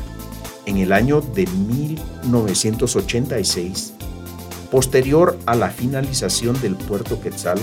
En 0.66 0.78
el 0.78 0.92
año 0.92 1.22
de 1.22 1.48
1986, 1.48 3.94
Posterior 4.72 5.38
a 5.46 5.56
la 5.56 5.70
finalización 5.70 6.60
del 6.60 6.76
puerto 6.76 7.22
Quetzal, 7.22 7.60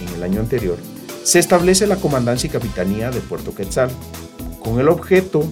en 0.00 0.08
el 0.14 0.22
año 0.22 0.40
anterior, 0.40 0.78
se 1.24 1.38
establece 1.38 1.86
la 1.86 1.96
comandancia 1.96 2.46
y 2.46 2.50
capitanía 2.50 3.10
de 3.10 3.20
Puerto 3.20 3.54
Quetzal, 3.54 3.90
con 4.62 4.80
el 4.80 4.88
objeto 4.88 5.44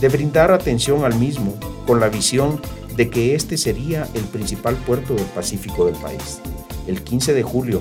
de 0.00 0.08
brindar 0.08 0.52
atención 0.52 1.04
al 1.04 1.16
mismo, 1.16 1.54
con 1.86 2.00
la 2.00 2.08
visión 2.08 2.62
de 2.96 3.10
que 3.10 3.34
este 3.34 3.58
sería 3.58 4.08
el 4.14 4.24
principal 4.24 4.76
puerto 4.76 5.14
del 5.14 5.26
Pacífico 5.26 5.84
del 5.86 5.96
país. 5.96 6.40
El 6.86 7.02
15 7.02 7.34
de 7.34 7.42
julio 7.42 7.80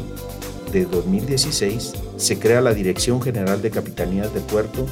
de 0.72 0.86
2016 0.86 1.94
se 2.18 2.40
crea 2.40 2.62
la 2.62 2.74
Dirección 2.74 3.22
General 3.22 3.62
de 3.62 3.72
Capitanías 3.72 4.34
de 4.34 4.42
Puerto 4.42 4.86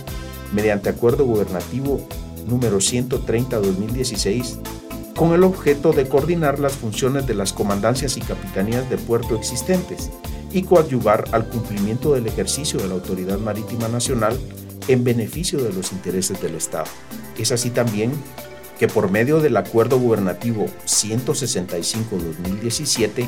mediante 0.53 0.89
acuerdo 0.89 1.25
gubernativo 1.25 2.07
número 2.47 2.77
130-2016 2.77 4.59
con 5.15 5.33
el 5.33 5.43
objeto 5.43 5.93
de 5.93 6.07
coordinar 6.07 6.59
las 6.59 6.73
funciones 6.73 7.27
de 7.27 7.35
las 7.35 7.53
comandancias 7.53 8.17
y 8.17 8.21
capitanías 8.21 8.89
de 8.89 8.97
puerto 8.97 9.35
existentes 9.35 10.11
y 10.51 10.63
coadyuvar 10.63 11.25
al 11.31 11.47
cumplimiento 11.47 12.13
del 12.13 12.27
ejercicio 12.27 12.79
de 12.79 12.87
la 12.87 12.95
Autoridad 12.95 13.39
Marítima 13.39 13.87
Nacional 13.87 14.37
en 14.87 15.03
beneficio 15.03 15.63
de 15.63 15.71
los 15.71 15.91
intereses 15.91 16.41
del 16.41 16.55
Estado. 16.55 16.89
Es 17.37 17.51
así 17.51 17.69
también 17.69 18.11
que 18.83 18.89
por 18.89 19.09
medio 19.09 19.39
del 19.39 19.55
Acuerdo 19.55 19.97
Gubernativo 19.97 20.65
165-2017 20.87 23.25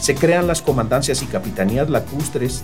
se 0.00 0.14
crean 0.14 0.46
las 0.46 0.62
comandancias 0.62 1.22
y 1.22 1.26
capitanías 1.26 1.90
lacustres, 1.90 2.62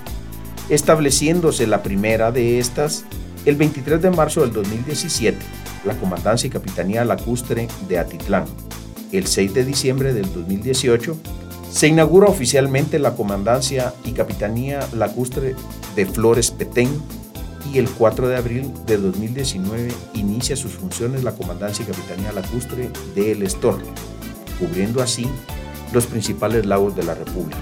estableciéndose 0.68 1.66
la 1.66 1.82
primera 1.82 2.30
de 2.30 2.60
estas 2.60 3.04
el 3.44 3.56
23 3.56 4.00
de 4.00 4.12
marzo 4.12 4.42
del 4.42 4.52
2017, 4.52 5.36
la 5.84 5.96
Comandancia 5.96 6.46
y 6.46 6.50
Capitanía 6.50 7.04
Lacustre 7.04 7.66
de 7.88 7.98
Atitlán. 7.98 8.44
El 9.10 9.26
6 9.26 9.54
de 9.54 9.64
diciembre 9.64 10.14
del 10.14 10.32
2018 10.32 11.18
se 11.72 11.88
inaugura 11.88 12.28
oficialmente 12.28 13.00
la 13.00 13.16
Comandancia 13.16 13.94
y 14.04 14.12
Capitanía 14.12 14.88
Lacustre 14.92 15.56
de 15.96 16.06
Flores 16.06 16.52
Petén 16.52 17.02
y 17.72 17.78
el 17.78 17.88
4 17.88 18.28
de 18.28 18.36
abril 18.36 18.72
de 18.86 18.96
2019 18.96 19.92
inicia 20.14 20.56
sus 20.56 20.72
funciones 20.72 21.24
la 21.24 21.32
Comandancia 21.32 21.84
y 21.84 21.92
Capitanía 21.92 22.32
Lacustre 22.32 22.90
de 23.14 23.32
El 23.32 23.42
Estor, 23.42 23.80
cubriendo 24.58 25.02
así 25.02 25.26
los 25.92 26.06
principales 26.06 26.66
lagos 26.66 26.94
de 26.96 27.04
la 27.04 27.14
República. 27.14 27.58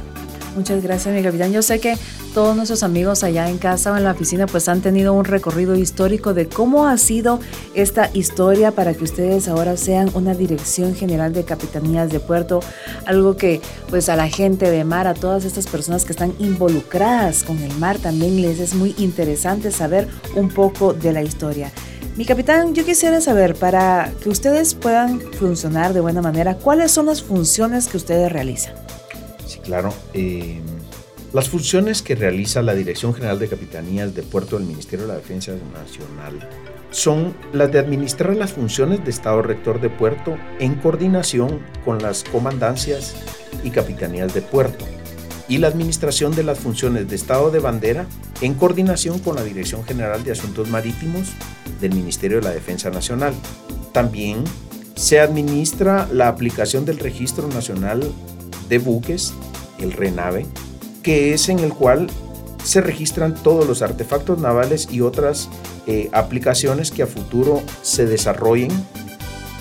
Muchas 0.56 0.82
gracias, 0.82 1.14
mi 1.14 1.22
capitán. 1.22 1.52
Yo 1.52 1.60
sé 1.60 1.80
que 1.80 1.98
todos 2.32 2.56
nuestros 2.56 2.82
amigos 2.82 3.22
allá 3.22 3.50
en 3.50 3.58
casa 3.58 3.92
o 3.92 3.96
en 3.98 4.04
la 4.04 4.12
oficina 4.12 4.46
pues 4.46 4.70
han 4.70 4.80
tenido 4.80 5.12
un 5.12 5.26
recorrido 5.26 5.76
histórico 5.76 6.32
de 6.32 6.48
cómo 6.48 6.86
ha 6.86 6.96
sido 6.96 7.40
esta 7.74 8.08
historia 8.14 8.70
para 8.70 8.94
que 8.94 9.04
ustedes 9.04 9.48
ahora 9.48 9.76
sean 9.76 10.10
una 10.14 10.34
dirección 10.34 10.94
general 10.94 11.34
de 11.34 11.44
capitanías 11.44 12.10
de 12.10 12.20
puerto, 12.20 12.60
algo 13.04 13.36
que 13.36 13.60
pues 13.90 14.08
a 14.08 14.16
la 14.16 14.28
gente 14.28 14.70
de 14.70 14.82
mar, 14.84 15.06
a 15.06 15.12
todas 15.12 15.44
estas 15.44 15.66
personas 15.66 16.06
que 16.06 16.12
están 16.12 16.32
involucradas 16.38 17.44
con 17.44 17.58
el 17.58 17.76
mar 17.76 17.98
también 17.98 18.40
les 18.40 18.58
es 18.58 18.74
muy 18.74 18.94
interesante 18.96 19.70
saber 19.70 20.08
un 20.36 20.48
poco 20.48 20.94
de 20.94 21.12
la 21.12 21.22
historia. 21.22 21.70
Mi 22.16 22.24
capitán, 22.24 22.74
yo 22.74 22.82
quisiera 22.82 23.20
saber, 23.20 23.56
para 23.56 24.10
que 24.22 24.30
ustedes 24.30 24.74
puedan 24.74 25.20
funcionar 25.20 25.92
de 25.92 26.00
buena 26.00 26.22
manera, 26.22 26.54
¿cuáles 26.54 26.92
son 26.92 27.04
las 27.04 27.22
funciones 27.22 27.88
que 27.88 27.98
ustedes 27.98 28.32
realizan? 28.32 28.85
Claro. 29.64 29.92
Eh, 30.14 30.60
las 31.32 31.48
funciones 31.48 32.02
que 32.02 32.14
realiza 32.14 32.62
la 32.62 32.74
Dirección 32.74 33.12
General 33.12 33.38
de 33.38 33.48
Capitanías 33.48 34.14
de 34.14 34.22
Puerto 34.22 34.56
del 34.56 34.66
Ministerio 34.66 35.06
de 35.06 35.12
la 35.12 35.18
Defensa 35.18 35.52
Nacional 35.72 36.48
son 36.90 37.34
las 37.52 37.70
de 37.72 37.78
administrar 37.78 38.34
las 38.36 38.52
funciones 38.52 39.04
de 39.04 39.10
Estado 39.10 39.42
Rector 39.42 39.80
de 39.80 39.90
Puerto 39.90 40.36
en 40.60 40.76
coordinación 40.76 41.60
con 41.84 41.98
las 41.98 42.24
comandancias 42.24 43.16
y 43.64 43.70
capitanías 43.70 44.32
de 44.32 44.42
puerto 44.42 44.84
y 45.48 45.58
la 45.58 45.68
administración 45.68 46.34
de 46.34 46.42
las 46.42 46.58
funciones 46.58 47.08
de 47.08 47.16
Estado 47.16 47.50
de 47.50 47.58
Bandera 47.58 48.06
en 48.40 48.54
coordinación 48.54 49.18
con 49.18 49.36
la 49.36 49.44
Dirección 49.44 49.84
General 49.84 50.22
de 50.24 50.32
Asuntos 50.32 50.68
Marítimos 50.68 51.28
del 51.80 51.94
Ministerio 51.94 52.38
de 52.38 52.44
la 52.44 52.50
Defensa 52.50 52.90
Nacional. 52.90 53.34
También 53.92 54.44
se 54.94 55.20
administra 55.20 56.08
la 56.12 56.28
aplicación 56.28 56.84
del 56.84 56.98
Registro 56.98 57.48
Nacional 57.48 58.10
de 58.68 58.78
buques, 58.78 59.32
el 59.78 59.92
RENAVE, 59.92 60.46
que 61.02 61.34
es 61.34 61.48
en 61.48 61.58
el 61.60 61.72
cual 61.72 62.08
se 62.62 62.80
registran 62.80 63.34
todos 63.34 63.66
los 63.66 63.82
artefactos 63.82 64.40
navales 64.40 64.88
y 64.90 65.00
otras 65.00 65.48
eh, 65.86 66.08
aplicaciones 66.12 66.90
que 66.90 67.04
a 67.04 67.06
futuro 67.06 67.62
se 67.82 68.06
desarrollen 68.06 68.70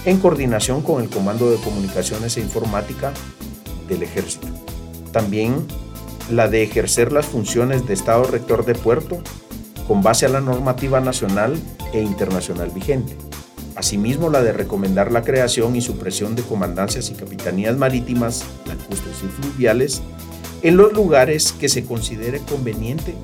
en 0.05 0.19
coordinación 0.19 0.81
con 0.81 1.03
el 1.03 1.09
Comando 1.09 1.51
de 1.51 1.57
Comunicaciones 1.57 2.37
e 2.37 2.41
Informática 2.41 3.11
del 3.87 4.03
Ejército. 4.03 4.47
También 5.11 5.67
la 6.31 6.47
de 6.47 6.63
ejercer 6.63 7.11
las 7.11 7.25
funciones 7.25 7.85
de 7.85 7.93
Estado 7.93 8.23
Rector 8.23 8.65
de 8.65 8.73
Puerto 8.73 9.19
con 9.87 10.01
base 10.01 10.25
a 10.25 10.29
la 10.29 10.41
normativa 10.41 10.99
nacional 10.99 11.55
e 11.93 12.01
internacional 12.01 12.71
vigente. 12.71 13.15
Asimismo, 13.75 14.29
la 14.29 14.41
de 14.41 14.53
recomendar 14.53 15.11
la 15.11 15.23
creación 15.23 15.75
y 15.75 15.81
supresión 15.81 16.35
de 16.35 16.43
comandancias 16.43 17.09
y 17.09 17.13
capitanías 17.13 17.75
marítimas, 17.75 18.45
lacustres 18.65 19.17
y 19.23 19.27
fluviales 19.27 20.01
en 20.61 20.77
los 20.77 20.93
lugares 20.93 21.51
que 21.51 21.67
se 21.67 21.83
considere 21.83 22.39
conveniente 22.39 23.15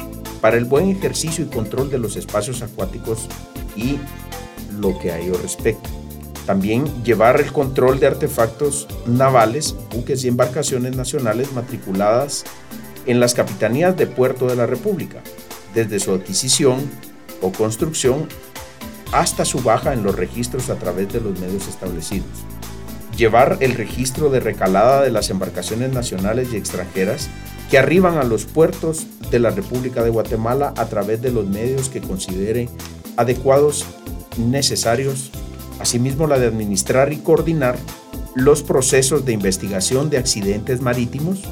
para 0.42 0.58
el 0.58 0.66
buen 0.66 0.90
ejercicio 0.90 1.46
y 1.46 1.48
control 1.48 1.90
de 1.90 2.00
los 2.00 2.18
espacios 2.18 2.62
acuáticos 2.62 3.28
y 3.76 3.98
lo 4.78 4.98
que 5.00 5.12
a 5.12 5.20
ello 5.20 5.40
respecta. 5.42 5.90
También 6.46 6.86
llevar 7.04 7.40
el 7.40 7.54
control 7.54 8.00
de 8.00 8.08
artefactos 8.08 8.88
navales, 9.06 9.76
buques 9.92 10.24
y 10.26 10.28
embarcaciones 10.28 10.98
nacionales 10.98 11.54
matriculadas 11.54 12.44
en 13.06 13.20
las 13.20 13.34
capitanías 13.34 13.96
de 13.96 14.08
puerto 14.08 14.48
de 14.48 14.56
la 14.56 14.66
República, 14.66 15.22
desde 15.74 16.00
su 16.00 16.12
adquisición 16.12 16.90
o 17.42 17.52
construcción 17.52 18.28
hasta 19.12 19.46
su 19.46 19.62
baja 19.62 19.94
en 19.94 20.04
los 20.04 20.16
registros 20.16 20.70
a 20.70 20.76
través 20.76 21.12
de 21.12 21.22
los 21.22 21.40
medios 21.40 21.68
establecidos. 21.68 22.28
Llevar 23.18 23.58
el 23.60 23.74
registro 23.74 24.30
de 24.30 24.40
recalada 24.40 25.02
de 25.02 25.12
las 25.12 25.30
embarcaciones 25.30 25.92
nacionales 25.92 26.54
y 26.54 26.58
extranjeras 26.58 27.30
que 27.70 27.78
arriban 27.78 28.18
a 28.18 28.24
los 28.24 28.46
puertos 28.46 29.06
de 29.30 29.40
la 29.40 29.50
República 29.50 30.04
de 30.04 30.10
Guatemala 30.10 30.74
a 30.78 30.86
través 30.88 31.22
de 31.22 31.32
los 31.32 31.48
medios 31.48 31.90
que 31.90 32.02
considere 32.02 32.70
adecuados, 33.18 33.86
necesarios, 34.38 35.32
asimismo 35.80 36.28
la 36.28 36.40
de 36.40 36.48
administrar 36.48 37.14
y 37.14 37.18
coordinar 37.18 37.78
los 38.36 38.64
procesos 38.64 39.26
de 39.26 39.34
investigación 39.34 40.10
de 40.10 40.18
accidentes 40.18 40.82
marítimos, 40.82 41.44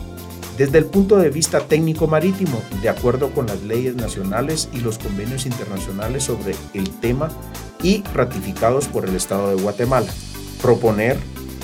desde 0.59 0.77
el 0.77 0.85
punto 0.85 1.15
de 1.15 1.29
vista 1.29 1.61
técnico 1.61 2.05
marítimo, 2.05 2.61
de 2.81 2.89
acuerdo 2.89 3.31
con 3.31 3.47
las 3.47 3.63
leyes 3.63 3.95
nacionales 3.95 4.67
y 4.73 4.81
los 4.81 4.97
convenios 4.97 5.45
internacionales 5.45 6.25
sobre 6.25 6.53
el 6.73 6.89
tema 6.99 7.29
y 7.81 8.03
ratificados 8.13 8.85
por 8.89 9.07
el 9.07 9.15
Estado 9.15 9.55
de 9.55 9.61
Guatemala. 9.63 10.11
Proponer 10.61 11.15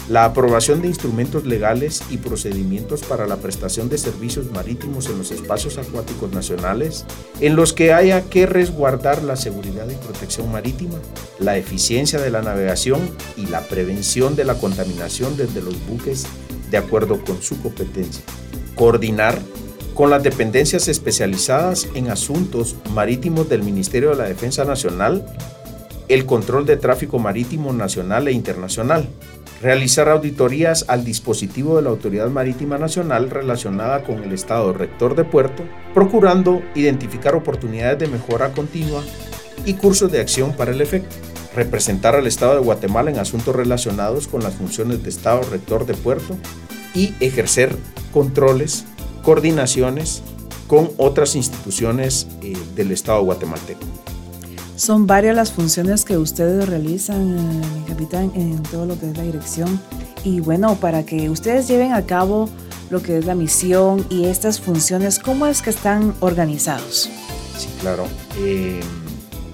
la 0.07 0.23
aprobación 0.23 0.81
de 0.81 0.87
instrumentos 0.87 1.45
legales 1.45 2.03
y 2.09 2.17
procedimientos 2.17 3.01
para 3.01 3.27
la 3.27 3.35
prestación 3.35 3.89
de 3.89 3.97
servicios 3.97 4.49
marítimos 4.51 5.07
en 5.07 5.17
los 5.17 5.29
espacios 5.31 5.77
acuáticos 5.77 6.31
nacionales, 6.31 7.05
en 7.41 7.57
los 7.57 7.73
que 7.73 7.91
haya 7.91 8.21
que 8.29 8.45
resguardar 8.45 9.23
la 9.23 9.35
seguridad 9.35 9.89
y 9.89 9.95
protección 9.95 10.49
marítima, 10.53 10.99
la 11.37 11.57
eficiencia 11.57 12.21
de 12.21 12.29
la 12.29 12.41
navegación 12.41 13.01
y 13.35 13.47
la 13.47 13.59
prevención 13.59 14.37
de 14.37 14.45
la 14.45 14.53
contaminación 14.53 15.35
desde 15.35 15.61
los 15.61 15.85
buques 15.85 16.25
de 16.71 16.77
acuerdo 16.77 17.19
con 17.25 17.41
su 17.41 17.61
competencia 17.61 18.23
coordinar 18.75 19.39
con 19.93 20.09
las 20.09 20.23
dependencias 20.23 20.87
especializadas 20.87 21.87
en 21.95 22.09
asuntos 22.09 22.75
marítimos 22.93 23.47
del 23.49 23.63
Ministerio 23.63 24.09
de 24.09 24.17
la 24.17 24.25
Defensa 24.25 24.65
Nacional 24.65 25.25
el 26.07 26.25
control 26.25 26.65
de 26.65 26.77
tráfico 26.77 27.19
marítimo 27.19 27.73
nacional 27.73 28.27
e 28.27 28.31
internacional, 28.31 29.07
realizar 29.61 30.09
auditorías 30.09 30.85
al 30.87 31.03
dispositivo 31.03 31.75
de 31.75 31.81
la 31.81 31.89
Autoridad 31.89 32.29
Marítima 32.29 32.77
Nacional 32.77 33.29
relacionada 33.29 34.03
con 34.03 34.23
el 34.23 34.31
Estado 34.31 34.73
rector 34.73 35.15
de 35.15 35.23
puerto, 35.23 35.63
procurando 35.93 36.61
identificar 36.75 37.35
oportunidades 37.35 37.99
de 37.99 38.07
mejora 38.07 38.51
continua 38.51 39.03
y 39.65 39.73
cursos 39.73 40.11
de 40.11 40.19
acción 40.19 40.53
para 40.53 40.71
el 40.71 40.81
efecto, 40.81 41.15
representar 41.55 42.15
al 42.15 42.27
Estado 42.27 42.53
de 42.53 42.59
Guatemala 42.59 43.09
en 43.09 43.17
asuntos 43.17 43.55
relacionados 43.55 44.27
con 44.27 44.43
las 44.43 44.53
funciones 44.53 45.01
de 45.01 45.09
Estado 45.09 45.41
rector 45.49 45.85
de 45.85 45.95
puerto 45.95 46.37
y 46.95 47.13
ejercer 47.19 47.75
controles, 48.11 48.85
coordinaciones 49.23 50.23
con 50.67 50.89
otras 50.97 51.35
instituciones 51.35 52.27
eh, 52.41 52.57
del 52.75 52.91
Estado 52.91 53.21
guatemalteco. 53.23 53.81
Son 54.75 55.07
varias 55.07 55.35
las 55.35 55.51
funciones 55.51 56.03
que 56.03 56.17
ustedes 56.17 56.67
realizan, 56.67 57.37
eh, 57.37 57.61
capitán, 57.87 58.31
en 58.35 58.61
todo 58.63 58.85
lo 58.85 58.99
que 58.99 59.09
es 59.09 59.17
la 59.17 59.23
dirección. 59.23 59.79
Y 60.23 60.39
bueno, 60.39 60.75
para 60.75 61.05
que 61.05 61.29
ustedes 61.29 61.67
lleven 61.67 61.93
a 61.93 62.05
cabo 62.05 62.49
lo 62.89 63.01
que 63.01 63.17
es 63.17 63.25
la 63.25 63.35
misión 63.35 64.05
y 64.09 64.25
estas 64.25 64.59
funciones, 64.59 65.19
¿cómo 65.19 65.47
es 65.47 65.61
que 65.61 65.69
están 65.69 66.13
organizados? 66.19 67.09
Sí, 67.57 67.69
claro. 67.79 68.05
Eh, 68.39 68.81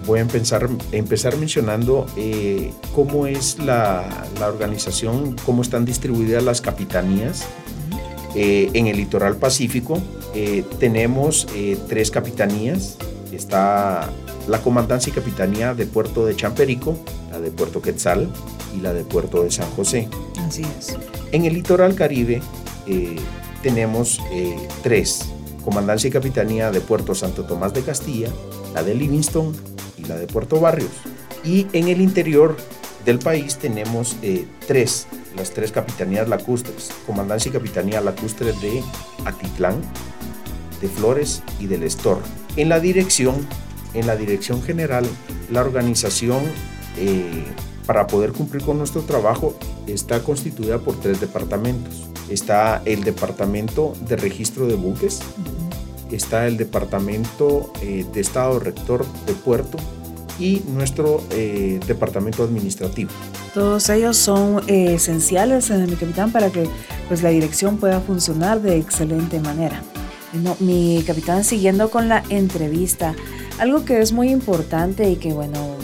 voy 0.06 0.20
a 0.20 0.22
empezar, 0.22 0.68
empezar 0.92 1.38
mencionando 1.38 2.06
cómo 2.94 3.28
es 3.28 3.60
la, 3.60 4.28
la, 4.40 4.48
organización, 4.48 5.36
cómo 5.46 5.62
están 5.62 5.86
distribuidas 5.86 6.44
las 6.44 6.62
capitanías 6.62 7.48
eh, 8.36 8.70
en 8.74 8.88
el 8.88 8.96
litoral 8.98 9.36
pacífico 9.36 10.02
eh, 10.34 10.64
tenemos 10.80 11.48
eh, 11.56 11.78
tres 11.88 12.12
capitanías. 12.12 12.98
Está 13.32 14.10
la 14.48 14.62
Comandancia 14.62 15.12
y 15.12 15.14
Capitanía 15.14 15.74
de 15.74 15.86
Puerto 15.86 16.26
de 16.26 16.36
Champerico, 16.36 16.98
la 17.32 17.40
de 17.40 17.52
Puerto 17.52 17.82
Quetzal 17.82 18.30
y 18.76 18.82
la 18.82 18.94
de 18.94 19.04
Puerto 19.04 19.44
de 19.44 19.52
San 19.52 19.70
José. 19.72 20.08
Así 20.40 20.64
es. 20.78 20.98
En 21.32 21.46
el 21.46 21.54
litoral 21.54 21.96
caribe 21.96 22.42
tenemos 23.62 24.20
tres. 24.84 25.32
Comandancia 25.64 26.10
y 26.10 26.12
Capitanía 26.12 26.72
de 26.72 26.82
Puerto 26.82 27.16
Santo 27.16 27.44
Tomás 27.44 27.74
de 27.74 27.84
Castilla, 27.84 28.30
la 28.74 28.84
de 28.84 28.96
Livingston 28.96 29.54
la 30.06 30.18
de 30.18 30.28
Puerto 30.28 30.60
Barrios. 30.60 30.92
Y 31.44 31.68
en 31.74 31.88
el 31.88 32.02
interior 32.02 32.56
del 33.06 33.20
país 33.20 33.58
tenemos 33.58 34.16
tres 34.68 35.08
las 35.36 35.52
tres 35.52 35.72
capitanías 35.72 36.28
lacustres, 36.28 36.92
Comandancia 37.06 37.50
y 37.50 37.54
Capitanía 37.54 38.02
Lacustre 38.02 38.54
de 38.54 38.84
Atitlán, 39.26 39.82
de 40.82 40.88
Flores 40.88 41.44
y 41.60 41.68
del 41.68 41.84
Estor. 41.84 42.20
En 42.58 42.70
la 42.70 42.80
dirección, 42.80 43.36
en 43.94 44.08
la 44.08 44.16
dirección 44.16 44.62
general, 44.62 45.06
la 45.50 45.62
organización 45.62 46.42
eh, 46.98 47.46
para 47.86 48.08
poder 48.08 48.32
cumplir 48.32 48.64
con 48.64 48.78
nuestro 48.78 49.02
trabajo 49.02 49.56
está 49.88 50.24
constituida 50.24 50.80
por 50.80 51.00
tres 51.00 51.20
departamentos. 51.20 52.08
Está 52.30 52.82
el 52.86 53.04
departamento 53.04 53.94
de 54.08 54.16
registro 54.16 54.68
de 54.68 54.76
buques, 54.76 55.22
está 56.16 56.48
el 56.48 56.58
departamento 56.58 57.72
eh, 57.82 58.06
de 58.12 58.22
estado 58.22 58.60
rector 58.60 59.06
de 59.26 59.34
puerto 59.34 59.78
y 60.40 60.64
nuestro 60.68 61.24
eh, 61.32 61.80
departamento 61.86 62.44
administrativo. 62.44 63.12
Todos 63.54 63.90
ellos 63.90 64.18
son 64.18 64.64
eh, 64.68 64.96
esenciales, 64.96 65.70
mi 65.70 65.96
capitán, 65.96 66.32
para 66.32 66.50
que 66.50 66.68
pues, 67.08 67.22
la 67.22 67.30
dirección 67.30 67.78
pueda 67.78 68.00
funcionar 68.00 68.62
de 68.62 68.78
excelente 68.78 69.40
manera. 69.40 69.84
mi 70.60 71.04
capitán, 71.06 71.44
siguiendo 71.44 71.90
con 71.90 72.08
la 72.08 72.24
entrevista, 72.30 73.14
algo 73.60 73.86
que 73.86 74.02
es 74.02 74.14
muy 74.14 74.30
importante 74.30 75.10
y 75.10 75.18
que, 75.18 75.34
bueno, 75.34 75.76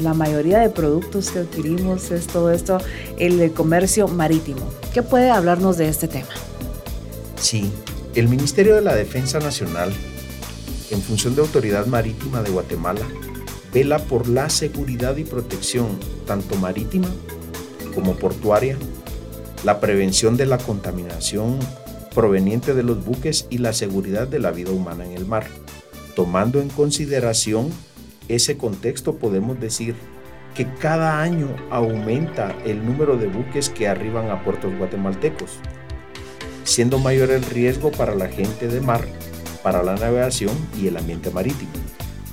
la 0.00 0.14
mayoría 0.14 0.58
de 0.58 0.70
productos 0.70 1.30
que 1.30 1.40
adquirimos 1.40 2.10
es 2.10 2.26
todo 2.26 2.50
esto, 2.50 2.78
el 3.18 3.52
comercio 3.52 4.08
marítimo. 4.08 4.62
¿Qué 4.92 5.02
puede 5.02 5.30
hablarnos 5.30 5.76
de 5.76 5.88
este 5.88 6.08
tema? 6.08 6.28
Sí, 7.36 7.70
el 8.14 8.28
Ministerio 8.28 8.74
de 8.74 8.82
la 8.82 8.96
Defensa 8.96 9.38
Nacional, 9.38 9.92
en 10.90 11.00
función 11.00 11.36
de 11.36 11.42
Autoridad 11.42 11.86
Marítima 11.86 12.42
de 12.42 12.50
Guatemala, 12.50 13.06
vela 13.72 14.00
por 14.00 14.28
la 14.28 14.50
seguridad 14.50 15.16
y 15.16 15.24
protección 15.24 15.86
tanto 16.26 16.56
marítima 16.56 17.08
como 17.94 18.16
portuaria, 18.16 18.76
la 19.64 19.78
prevención 19.78 20.36
de 20.36 20.46
la 20.46 20.58
contaminación 20.58 21.58
proveniente 22.12 22.74
de 22.74 22.82
los 22.82 23.04
buques 23.04 23.46
y 23.48 23.58
la 23.58 23.72
seguridad 23.72 24.26
de 24.26 24.40
la 24.40 24.50
vida 24.50 24.72
humana 24.72 25.04
en 25.04 25.12
el 25.12 25.24
mar. 25.24 25.46
Tomando 26.16 26.60
en 26.60 26.68
consideración 26.68 27.70
ese 28.26 28.58
contexto 28.58 29.16
podemos 29.16 29.60
decir 29.60 29.94
que 30.56 30.66
cada 30.80 31.22
año 31.22 31.54
aumenta 31.70 32.56
el 32.64 32.84
número 32.84 33.16
de 33.16 33.28
buques 33.28 33.70
que 33.70 33.86
arriban 33.86 34.30
a 34.30 34.42
puertos 34.42 34.76
guatemaltecos, 34.76 35.60
siendo 36.70 37.00
mayor 37.00 37.32
el 37.32 37.42
riesgo 37.42 37.90
para 37.90 38.14
la 38.14 38.28
gente 38.28 38.68
de 38.68 38.80
mar, 38.80 39.04
para 39.60 39.82
la 39.82 39.96
navegación 39.96 40.56
y 40.80 40.86
el 40.86 40.96
ambiente 40.96 41.30
marítimo, 41.30 41.72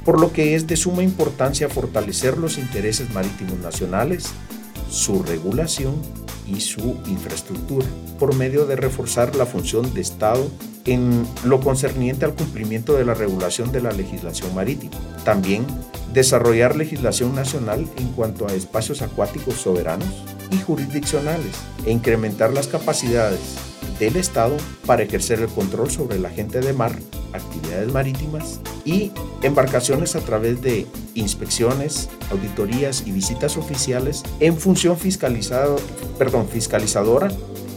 por 0.06 0.22
lo 0.22 0.32
que 0.32 0.54
es 0.54 0.68
de 0.68 0.78
suma 0.78 1.02
importancia 1.02 1.70
fortalecer 1.70 2.38
los 2.38 2.60
intereses 2.60 3.10
marítimos 3.10 3.58
nacionales, 3.58 4.26
su 4.92 5.24
regulación 5.24 5.96
y 6.46 6.62
su 6.62 6.98
infraestructura, 7.08 7.88
por 8.20 8.36
medio 8.36 8.68
de 8.68 8.76
reforzar 8.76 9.36
la 9.36 9.48
función 9.48 9.92
de 9.96 10.02
Estado 10.02 10.48
en 10.86 11.28
lo 11.44 11.60
concerniente 11.60 12.24
al 12.24 12.36
cumplimiento 12.36 12.94
de 12.94 13.06
la 13.06 13.16
regulación 13.16 13.72
de 13.72 13.82
la 13.82 13.92
legislación 13.92 14.54
marítima. 14.54 14.94
También 15.26 15.66
desarrollar 16.14 16.76
legislación 16.76 17.34
nacional 17.36 17.88
en 17.98 18.08
cuanto 18.10 18.48
a 18.48 18.54
espacios 18.54 19.02
acuáticos 19.02 19.56
soberanos 19.56 20.24
y 20.52 20.58
jurisdiccionales 20.60 21.56
e 21.86 21.92
incrementar 21.92 22.54
las 22.54 22.68
capacidades 22.68 23.67
del 24.00 24.16
Estado 24.16 24.58
para 24.86 25.04
ejercer 25.04 25.40
el 25.40 25.48
control 25.48 25.90
sobre 25.92 26.20
la 26.20 26.30
gente 26.30 26.60
de 26.60 26.74
mar, 26.74 26.98
actividades 27.34 27.92
marítimas 27.92 28.60
y 28.86 29.12
embarcaciones 29.42 30.16
a 30.16 30.20
través 30.20 30.62
de 30.62 30.86
inspecciones, 31.14 32.10
auditorías 32.32 33.04
y 33.06 33.12
visitas 33.12 33.58
oficiales 33.58 34.24
en 34.40 34.58
función 34.58 34.98
fiscalizado, 34.98 35.78
perdón, 36.18 36.48
fiscalizadora 36.48 37.30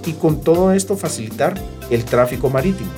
y 0.06 0.12
con 0.12 0.40
todo 0.40 0.72
esto 0.72 0.96
facilitar 0.96 1.54
el 1.90 2.04
tráfico 2.04 2.48
marítimo 2.50 2.90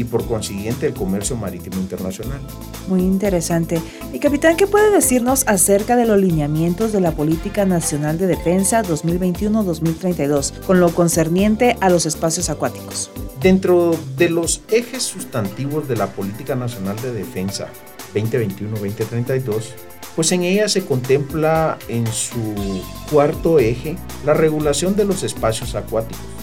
y 0.00 0.04
por 0.04 0.26
consiguiente 0.26 0.86
el 0.86 0.94
comercio 0.94 1.36
marítimo 1.36 1.76
internacional. 1.76 2.40
Muy 2.88 3.02
interesante. 3.02 3.80
Y 4.12 4.18
capitán, 4.18 4.56
¿qué 4.56 4.66
puede 4.66 4.90
decirnos 4.90 5.44
acerca 5.46 5.94
de 5.94 6.06
los 6.06 6.18
lineamientos 6.18 6.92
de 6.92 7.00
la 7.00 7.12
Política 7.12 7.66
Nacional 7.66 8.18
de 8.18 8.26
Defensa 8.26 8.82
2021-2032 8.82 10.60
con 10.60 10.80
lo 10.80 10.94
concerniente 10.94 11.76
a 11.80 11.90
los 11.90 12.06
espacios 12.06 12.48
acuáticos? 12.48 13.10
Dentro 13.40 13.94
de 14.16 14.30
los 14.30 14.62
ejes 14.70 15.02
sustantivos 15.02 15.86
de 15.86 15.96
la 15.96 16.06
Política 16.08 16.54
Nacional 16.54 16.96
de 17.02 17.12
Defensa 17.12 17.68
2021-2032, 18.14 19.74
pues 20.16 20.32
en 20.32 20.42
ella 20.42 20.68
se 20.68 20.84
contempla 20.84 21.78
en 21.88 22.06
su 22.06 22.54
cuarto 23.10 23.58
eje 23.58 23.96
la 24.24 24.32
regulación 24.34 24.96
de 24.96 25.04
los 25.04 25.22
espacios 25.22 25.74
acuáticos 25.74 26.39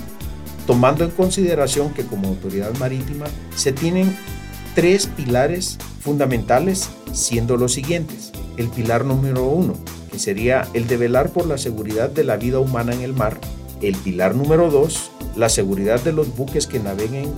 tomando 0.68 1.04
en 1.04 1.12
consideración 1.12 1.94
que 1.94 2.06
como 2.06 2.28
autoridad 2.28 2.76
marítima 2.78 3.26
se 3.56 3.72
tienen 3.72 4.16
tres 4.76 5.08
pilares 5.08 5.80
fundamentales, 6.02 6.90
siendo 7.14 7.58
los 7.58 7.74
siguientes. 7.74 8.32
El 8.58 8.68
pilar 8.68 9.06
número 9.06 9.46
uno, 9.46 9.74
que 10.12 10.20
sería 10.20 10.68
el 10.74 10.88
de 10.88 10.98
velar 10.98 11.30
por 11.32 11.48
la 11.48 11.58
seguridad 11.58 12.10
de 12.10 12.24
la 12.24 12.38
vida 12.38 12.60
humana 12.60 12.94
en 12.94 13.02
el 13.02 13.14
mar. 13.14 13.40
El 13.82 13.96
pilar 13.96 14.36
número 14.36 14.70
dos, 14.70 15.10
la 15.36 15.50
seguridad 15.50 16.02
de 16.02 16.14
los 16.14 16.36
buques 16.36 16.68
que 16.68 16.80
naveguen, 16.80 17.32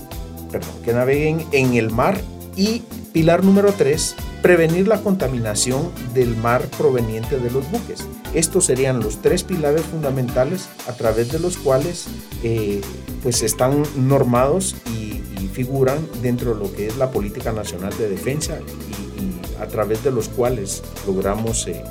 que 0.83 0.93
naveguen 0.93 1.45
en 1.51 1.75
el 1.75 1.91
mar. 1.91 2.19
Y 2.55 2.83
pilar 3.13 3.43
número 3.43 3.71
tres, 3.73 4.15
prevenir 4.41 4.87
la 4.87 5.01
contaminación 5.01 5.91
del 6.13 6.35
mar 6.35 6.63
proveniente 6.77 7.39
de 7.39 7.51
los 7.51 7.69
buques. 7.71 8.05
Estos 8.33 8.65
serían 8.65 8.99
los 8.99 9.21
tres 9.21 9.43
pilares 9.43 9.81
fundamentales 9.81 10.69
a 10.87 10.93
través 10.93 11.31
de 11.31 11.39
los 11.39 11.57
cuales 11.57 12.05
eh, 12.43 12.81
pues 13.23 13.41
están 13.41 13.83
normados 13.95 14.75
y, 14.95 15.07
figuran 15.51 15.97
dentro 16.21 16.53
de 16.53 16.63
lo 16.63 16.73
que 16.73 16.87
es 16.87 16.95
la 16.95 17.11
política 17.11 17.51
nacional 17.51 17.91
de 17.97 18.07
defensa 18.07 18.59
y, 18.59 19.61
a 19.61 19.67
través 19.67 20.01
de 20.05 20.11
los 20.11 20.29
cuales 20.29 20.81
logramos 21.05 21.67
eh, 21.67 21.83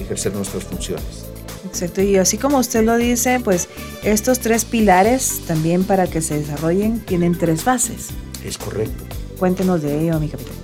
ejercer 0.00 0.34
nuestras 0.34 0.64
funciones. 0.64 1.26
Exacto, 1.66 2.02
y 2.02 2.16
así 2.16 2.36
como 2.36 2.58
usted 2.58 2.84
lo 2.84 2.96
dice, 2.96 3.38
pues 3.38 3.68
estos 4.02 4.40
tres 4.40 4.64
pilares 4.64 5.42
también 5.46 5.84
para 5.84 6.08
que 6.08 6.20
se 6.20 6.38
desarrollen 6.38 6.98
tienen 7.04 7.38
tres 7.38 7.62
fases. 7.62 8.08
Es 8.44 8.58
correcto. 8.58 9.04
Cuéntenos 9.38 9.82
de 9.82 10.00
ello, 10.00 10.18
mi 10.18 10.28
capitán. 10.28 10.54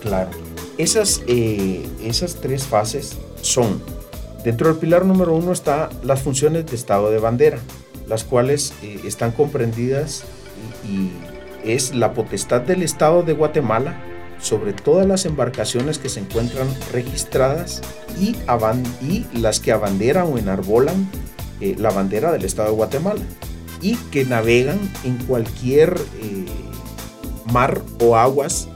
Claro. 0.00 0.30
Esas, 0.76 1.22
eh, 1.26 1.88
esas 2.04 2.36
tres 2.36 2.64
fases 2.64 3.16
son, 3.40 3.82
dentro 4.44 4.68
del 4.68 4.78
pilar 4.78 5.04
número 5.04 5.34
uno 5.34 5.52
está 5.52 5.90
las 6.02 6.22
funciones 6.22 6.66
de 6.66 6.76
estado 6.76 7.10
de 7.10 7.18
bandera, 7.18 7.58
las 8.06 8.24
cuales 8.24 8.72
eh, 8.82 9.00
están 9.04 9.32
comprendidas 9.32 10.24
y, 10.84 11.10
es 11.64 11.94
la 11.94 12.14
potestad 12.14 12.60
del 12.62 12.82
Estado 12.82 13.24
de 13.24 13.32
Guatemala 13.32 14.00
sobre 14.40 14.72
todas 14.72 15.06
las 15.06 15.26
embarcaciones 15.26 15.98
que 15.98 16.08
se 16.08 16.20
encuentran 16.20 16.68
registradas 16.92 17.82
y, 18.18 18.36
las 19.34 19.58
que 19.58 19.72
abanderan 19.72 20.32
o 20.32 20.38
enarbolan 20.38 21.10
eh, 21.60 21.74
la 21.76 21.90
bandera 21.90 22.30
del 22.30 22.44
Estado 22.44 22.70
de 22.70 22.76
Guatemala 22.76 23.24
y 23.82 23.96
que 23.96 24.24
navegan 24.24 24.78
en 25.04 25.16
cualquier 25.26 25.94
mar 27.52 27.82
o 28.00 28.16
aguas 28.16 28.68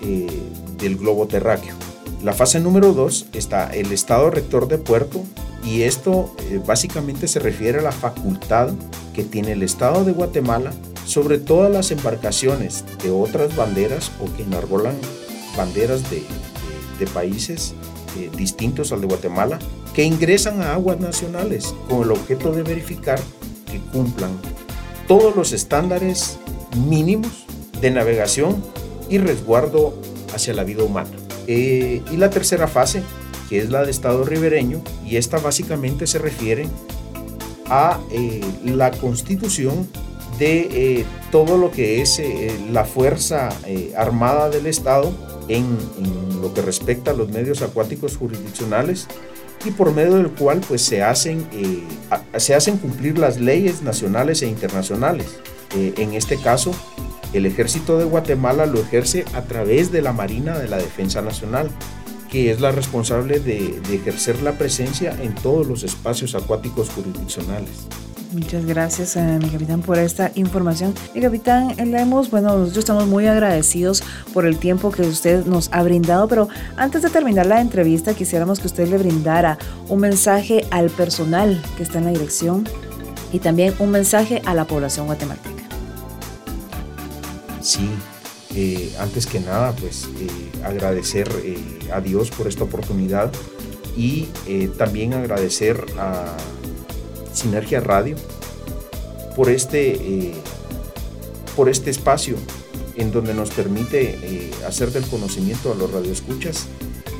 del 0.00 0.96
globo 0.96 1.26
terráqueo. 1.26 1.83
La 2.24 2.32
fase 2.32 2.58
número 2.58 2.94
2 2.94 3.26
está 3.34 3.66
el 3.66 3.92
estado 3.92 4.30
rector 4.30 4.66
de 4.66 4.78
puerto 4.78 5.22
y 5.62 5.82
esto 5.82 6.34
eh, 6.48 6.58
básicamente 6.66 7.28
se 7.28 7.38
refiere 7.38 7.80
a 7.80 7.82
la 7.82 7.92
facultad 7.92 8.70
que 9.12 9.24
tiene 9.24 9.52
el 9.52 9.62
Estado 9.62 10.06
de 10.06 10.12
Guatemala 10.12 10.72
sobre 11.04 11.36
todas 11.36 11.70
las 11.70 11.90
embarcaciones 11.90 12.86
de 13.02 13.10
otras 13.10 13.54
banderas 13.54 14.10
o 14.22 14.34
que 14.34 14.44
enarbolan 14.44 14.94
banderas 15.54 16.02
de, 16.10 16.24
países 17.12 17.74
eh, 18.18 18.30
distintos 18.34 18.90
al 18.90 19.02
de 19.02 19.06
Guatemala 19.06 19.58
que 19.92 20.04
ingresan 20.04 20.62
a 20.62 20.72
aguas 20.72 20.98
nacionales 20.98 21.74
con 21.90 22.04
el 22.04 22.12
objeto 22.12 22.52
de 22.52 22.62
verificar 22.62 23.20
que 23.70 23.80
cumplan 23.92 24.30
todos 25.06 25.36
los 25.36 25.52
estándares 25.52 26.38
mínimos 26.88 27.44
de 27.82 27.90
navegación 27.90 28.64
y 29.10 29.18
resguardo 29.18 30.00
hacia 30.32 30.54
la 30.54 30.64
vida 30.64 30.84
humana. 30.84 31.10
Eh, 31.46 32.02
y 32.10 32.16
la 32.16 32.30
tercera 32.30 32.68
fase, 32.68 33.02
que 33.48 33.58
es 33.58 33.70
la 33.70 33.84
de 33.84 33.90
estado 33.90 34.24
ribereño, 34.24 34.82
y 35.06 35.16
esta 35.16 35.38
básicamente 35.38 36.06
se 36.06 36.18
refiere 36.18 36.68
a 37.66 38.00
eh, 38.10 38.40
la 38.64 38.90
constitución 38.90 39.88
de 40.38 40.68
eh, 40.70 41.04
todo 41.30 41.56
lo 41.56 41.70
que 41.70 42.02
es 42.02 42.20
la 42.70 42.84
fuerza 42.84 43.50
armada 43.96 44.50
del 44.50 44.66
Estado 44.66 45.12
en, 45.48 45.78
lo 46.40 46.52
que 46.52 46.62
respecta 46.62 47.12
a 47.12 47.14
los 47.14 47.30
medios 47.30 47.62
acuáticos 47.62 48.16
jurisdiccionales 48.16 49.06
y 49.64 49.70
por 49.70 49.92
medio 49.92 50.16
del 50.16 50.30
cual 50.30 50.60
pues 50.66 50.82
se 50.82 51.02
hacen, 51.02 51.46
se 52.36 52.54
hacen 52.54 52.78
cumplir 52.78 53.18
las 53.18 53.40
leyes 53.40 53.82
nacionales 53.82 54.42
e 54.42 54.48
internacionales. 54.48 55.38
en 55.74 56.14
este 56.14 56.36
caso, 56.36 56.72
el 57.34 57.46
ejército 57.46 57.98
de 57.98 58.04
Guatemala 58.04 58.64
lo 58.66 58.80
ejerce 58.80 59.24
a 59.34 59.42
través 59.42 59.92
de 59.92 60.02
la 60.02 60.12
Marina 60.12 60.58
de 60.58 60.68
la 60.68 60.76
Defensa 60.76 61.20
Nacional, 61.20 61.68
que 62.30 62.50
es 62.50 62.60
la 62.60 62.72
responsable 62.72 63.40
de, 63.40 63.80
ejercer 63.92 64.40
la 64.42 64.52
presencia 64.52 65.16
en 65.20 65.34
todos 65.34 65.66
los 65.66 65.82
espacios 65.82 66.34
acuáticos 66.34 66.90
jurisdiccionales. 66.90 67.86
Muchas 68.32 68.64
gracias, 68.66 69.16
a 69.16 69.38
mi 69.38 69.48
capitán, 69.48 69.80
por 69.80 69.96
esta 69.96 70.32
información. 70.34 70.92
Mi 71.14 71.20
capitán, 71.20 71.74
hemos, 71.78 72.30
bueno, 72.30 72.58
nosotros 72.58 72.78
estamos 72.78 73.06
muy 73.06 73.28
agradecidos 73.28 74.02
por 74.32 74.44
el 74.44 74.58
tiempo 74.58 74.90
que 74.90 75.02
usted 75.02 75.46
nos 75.46 75.68
ha 75.72 75.84
brindado, 75.84 76.26
pero 76.26 76.48
antes 76.76 77.02
de 77.02 77.10
terminar 77.10 77.46
la 77.46 77.60
entrevista, 77.60 78.14
quisiéramos 78.14 78.58
que 78.58 78.66
usted 78.66 78.88
le 78.88 78.98
brindara 78.98 79.58
un 79.88 80.00
mensaje 80.00 80.66
al 80.72 80.90
personal 80.90 81.62
que 81.76 81.84
está 81.84 81.98
en 81.98 82.06
la 82.06 82.10
dirección 82.10 82.68
y 83.32 83.38
también 83.38 83.74
un 83.78 83.90
mensaje 83.90 84.42
a 84.44 84.54
la 84.54 84.64
población 84.64 85.06
guatemalteca. 85.06 85.53
Sí, 87.64 87.88
eh, 88.54 88.94
antes 88.98 89.24
que 89.24 89.40
nada, 89.40 89.74
pues 89.74 90.04
eh, 90.20 90.64
agradecer 90.64 91.26
eh, 91.42 91.56
a 91.90 92.02
Dios 92.02 92.30
por 92.30 92.46
esta 92.46 92.64
oportunidad 92.64 93.32
y 93.96 94.26
también 94.76 95.14
agradecer 95.14 95.82
a 95.98 96.36
Sinergia 97.32 97.80
Radio 97.80 98.16
por 99.34 99.48
este, 99.48 100.34
por 101.56 101.68
este 101.68 101.90
espacio 101.90 102.36
en 102.96 103.12
donde 103.12 103.32
nos 103.34 103.50
permite 103.50 104.50
hacer 104.66 104.90
del 104.90 105.04
conocimiento 105.04 105.72
a 105.72 105.76
los 105.76 105.92
radioescuchas 105.92 106.66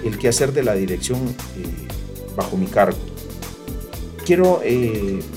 el 0.05 0.19
que 0.19 0.29
hacer 0.29 0.53
de 0.53 0.65
la 0.65 0.75
dirección 0.75 1.21
bajo 2.37 2.57
mi 2.57 2.67
cargo. 2.67 3.14
Quiero 4.25 4.63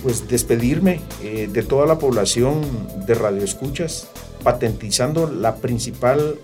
pues 0.02 0.28
despedirme 0.28 1.02
de 1.22 1.64
toda 1.64 1.86
la 1.86 2.00
población 2.00 2.62
de 3.06 3.16
radioescuchas 3.16 4.08
patentizando 4.44 5.30
la 5.30 5.58
principal 5.58 6.40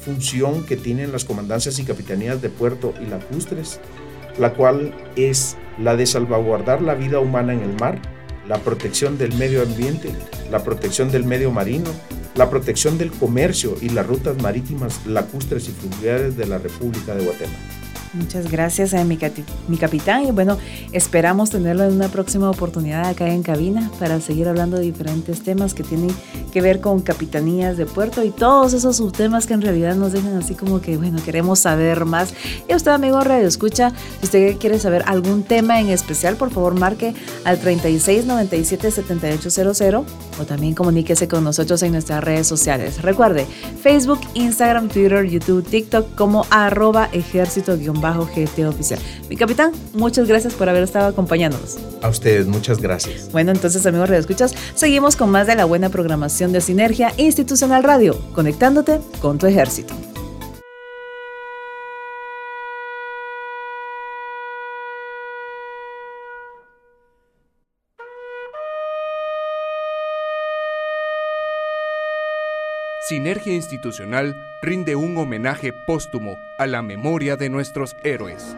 función 0.00 0.66
que 0.66 0.76
tienen 0.76 1.12
las 1.12 1.24
comandancias 1.24 1.78
y 1.78 1.84
capitanías 1.84 2.42
de 2.42 2.48
puerto 2.48 2.94
y 3.00 3.06
lacustres, 3.08 3.80
la 4.38 4.54
cual 4.54 4.92
es 5.14 5.56
la 5.78 5.94
de 5.94 6.06
salvaguardar 6.06 6.82
la 6.82 6.94
vida 6.94 7.20
humana 7.20 7.52
en 7.52 7.60
el 7.60 7.74
mar, 7.76 8.02
la 8.48 8.58
protección 8.58 9.16
del 9.16 9.32
medio 9.34 9.62
ambiente, 9.62 10.10
la 10.50 10.64
protección 10.64 11.12
del 11.12 11.24
medio 11.24 11.52
marino, 11.52 11.90
la 12.34 12.50
protección 12.50 12.98
del 12.98 13.12
comercio 13.12 13.76
y 13.80 13.90
las 13.90 14.06
rutas 14.06 14.36
marítimas 14.42 15.06
lacustres 15.06 15.68
y 15.68 15.72
fluviales 15.72 16.36
de 16.36 16.46
la 16.46 16.58
República 16.58 17.14
de 17.14 17.24
Guatemala. 17.24 17.83
Muchas 18.14 18.50
gracias 18.50 18.94
a 18.94 19.02
mi, 19.04 19.18
mi, 19.68 19.76
capitán 19.76 20.24
y 20.24 20.30
bueno, 20.30 20.56
esperamos 20.92 21.50
tenerlo 21.50 21.84
en 21.84 21.94
una 21.94 22.08
próxima 22.08 22.48
oportunidad 22.48 23.06
acá 23.06 23.28
en 23.28 23.42
cabina 23.42 23.90
para 23.98 24.20
seguir 24.20 24.48
hablando 24.48 24.76
de 24.76 24.84
diferentes 24.84 25.42
temas 25.42 25.74
que 25.74 25.82
tienen 25.82 26.10
que 26.52 26.60
ver 26.60 26.80
con 26.80 27.00
capitanías 27.00 27.76
de 27.76 27.86
puerto 27.86 28.22
y 28.22 28.30
todos 28.30 28.72
esos 28.72 28.98
subtemas 28.98 29.46
que 29.46 29.54
en 29.54 29.62
realidad 29.62 29.96
nos 29.96 30.12
dejan 30.12 30.36
así 30.36 30.54
como 30.54 30.80
que 30.80 30.96
bueno, 30.96 31.20
queremos 31.24 31.58
saber 31.58 32.04
más. 32.04 32.34
Y 32.68 32.74
usted 32.74 32.92
amigo 32.92 33.20
Radio 33.20 33.48
Escucha, 33.48 33.92
si 34.20 34.26
usted 34.26 34.58
quiere 34.58 34.78
saber 34.78 35.02
algún 35.06 35.42
tema 35.42 35.80
en 35.80 35.88
especial, 35.88 36.36
por 36.36 36.50
favor 36.50 36.78
marque 36.78 37.14
al 37.44 37.58
36 37.58 38.26
97 38.26 38.90
7800 38.92 40.04
o 40.40 40.44
también 40.44 40.74
comuníquese 40.74 41.26
con 41.26 41.42
nosotros 41.42 41.82
en 41.82 41.92
nuestras 41.92 42.22
redes 42.22 42.46
sociales. 42.46 43.02
Recuerde, 43.02 43.46
Facebook, 43.82 44.20
Instagram, 44.34 44.88
Twitter, 44.88 45.24
YouTube, 45.24 45.64
TikTok 45.64 46.14
como 46.14 46.46
arroba 46.50 47.08
ejército 47.12 47.76
GT 48.12 48.66
oficial. 48.66 49.00
Mi 49.28 49.36
capitán, 49.36 49.72
muchas 49.94 50.28
gracias 50.28 50.54
por 50.54 50.68
haber 50.68 50.82
estado 50.82 51.08
acompañándonos. 51.08 51.76
A 52.02 52.08
ustedes, 52.08 52.46
muchas 52.46 52.78
gracias. 52.78 53.30
Bueno, 53.32 53.52
entonces, 53.52 53.84
amigos 53.86 54.10
Escuchas, 54.10 54.54
seguimos 54.74 55.16
con 55.16 55.30
más 55.30 55.46
de 55.46 55.54
la 55.54 55.64
buena 55.64 55.88
programación 55.88 56.52
de 56.52 56.60
Sinergia 56.60 57.12
Institucional 57.16 57.82
Radio, 57.82 58.18
conectándote 58.34 59.00
con 59.20 59.38
tu 59.38 59.46
ejército. 59.46 59.94
Sinergia 73.06 73.52
Institucional 73.52 74.34
rinde 74.62 74.96
un 74.96 75.18
homenaje 75.18 75.74
póstumo 75.86 76.38
a 76.58 76.66
la 76.66 76.80
memoria 76.80 77.36
de 77.36 77.50
nuestros 77.50 77.94
héroes. 78.02 78.56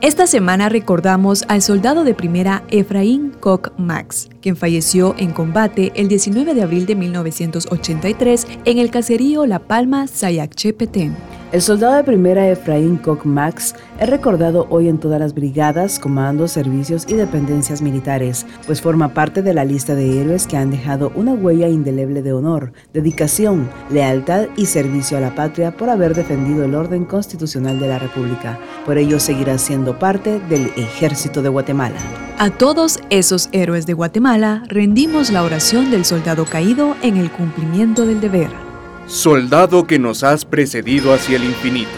Esta 0.00 0.28
semana 0.28 0.68
recordamos 0.68 1.44
al 1.48 1.60
soldado 1.60 2.04
de 2.04 2.14
primera 2.14 2.62
Efraín 2.68 3.32
Koch 3.40 3.72
Max, 3.78 4.28
quien 4.40 4.56
falleció 4.56 5.16
en 5.18 5.32
combate 5.32 5.90
el 5.96 6.06
19 6.06 6.54
de 6.54 6.62
abril 6.62 6.86
de 6.86 6.94
1983 6.94 8.46
en 8.64 8.78
el 8.78 8.92
caserío 8.92 9.44
La 9.44 9.58
Palma, 9.58 10.06
Sayacchepetén. 10.06 11.16
El 11.56 11.62
soldado 11.62 11.94
de 11.94 12.04
primera 12.04 12.50
Efraín 12.50 12.98
Koch 12.98 13.24
Max 13.24 13.74
es 13.98 14.10
recordado 14.10 14.66
hoy 14.68 14.90
en 14.90 14.98
todas 14.98 15.18
las 15.18 15.32
brigadas, 15.32 15.98
comandos, 15.98 16.52
servicios 16.52 17.06
y 17.08 17.14
dependencias 17.14 17.80
militares, 17.80 18.44
pues 18.66 18.82
forma 18.82 19.14
parte 19.14 19.40
de 19.40 19.54
la 19.54 19.64
lista 19.64 19.94
de 19.94 20.20
héroes 20.20 20.46
que 20.46 20.58
han 20.58 20.70
dejado 20.70 21.12
una 21.14 21.32
huella 21.32 21.66
indeleble 21.66 22.20
de 22.20 22.34
honor, 22.34 22.74
dedicación, 22.92 23.70
lealtad 23.88 24.48
y 24.58 24.66
servicio 24.66 25.16
a 25.16 25.22
la 25.22 25.34
patria 25.34 25.74
por 25.74 25.88
haber 25.88 26.14
defendido 26.14 26.62
el 26.62 26.74
orden 26.74 27.06
constitucional 27.06 27.80
de 27.80 27.88
la 27.88 27.98
República. 28.00 28.58
Por 28.84 28.98
ello 28.98 29.18
seguirá 29.18 29.56
siendo 29.56 29.98
parte 29.98 30.40
del 30.50 30.66
Ejército 30.76 31.40
de 31.40 31.48
Guatemala. 31.48 31.96
A 32.36 32.50
todos 32.50 33.00
esos 33.08 33.48
héroes 33.52 33.86
de 33.86 33.94
Guatemala 33.94 34.62
rendimos 34.68 35.30
la 35.30 35.42
oración 35.42 35.90
del 35.90 36.04
soldado 36.04 36.44
caído 36.44 36.96
en 37.00 37.16
el 37.16 37.30
cumplimiento 37.30 38.04
del 38.04 38.20
deber. 38.20 38.65
Soldado 39.06 39.86
que 39.86 40.00
nos 40.00 40.24
has 40.24 40.44
precedido 40.44 41.14
hacia 41.14 41.36
el 41.36 41.44
infinito, 41.44 41.88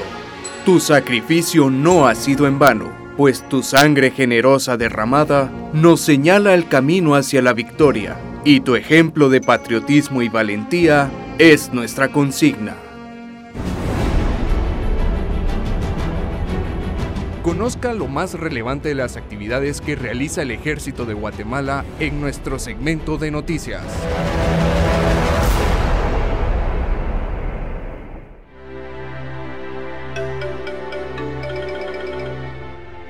tu 0.67 0.79
sacrificio 0.79 1.71
no 1.71 2.07
ha 2.07 2.15
sido 2.15 2.47
en 2.47 2.59
vano, 2.59 2.93
pues 3.17 3.49
tu 3.49 3.63
sangre 3.63 4.11
generosa 4.11 4.77
derramada 4.77 5.51
nos 5.73 6.03
señala 6.03 6.53
el 6.53 6.69
camino 6.69 7.15
hacia 7.15 7.41
la 7.41 7.55
victoria, 7.55 8.19
y 8.45 8.61
tu 8.61 8.77
ejemplo 8.77 9.31
de 9.31 9.41
patriotismo 9.41 10.21
y 10.21 10.29
valentía 10.29 11.11
es 11.39 11.73
nuestra 11.73 12.09
consigna. 12.09 12.75
Conozca 17.43 17.95
lo 17.95 18.07
más 18.07 18.35
relevante 18.35 18.91
de 18.91 18.95
las 18.97 19.17
actividades 19.17 19.81
que 19.81 19.97
realiza 19.97 20.43
el 20.43 20.51
Ejército 20.51 21.07
de 21.07 21.15
Guatemala 21.15 21.87
en 22.01 22.21
nuestro 22.21 22.59
segmento 22.59 23.17
de 23.17 23.31
noticias. 23.31 23.83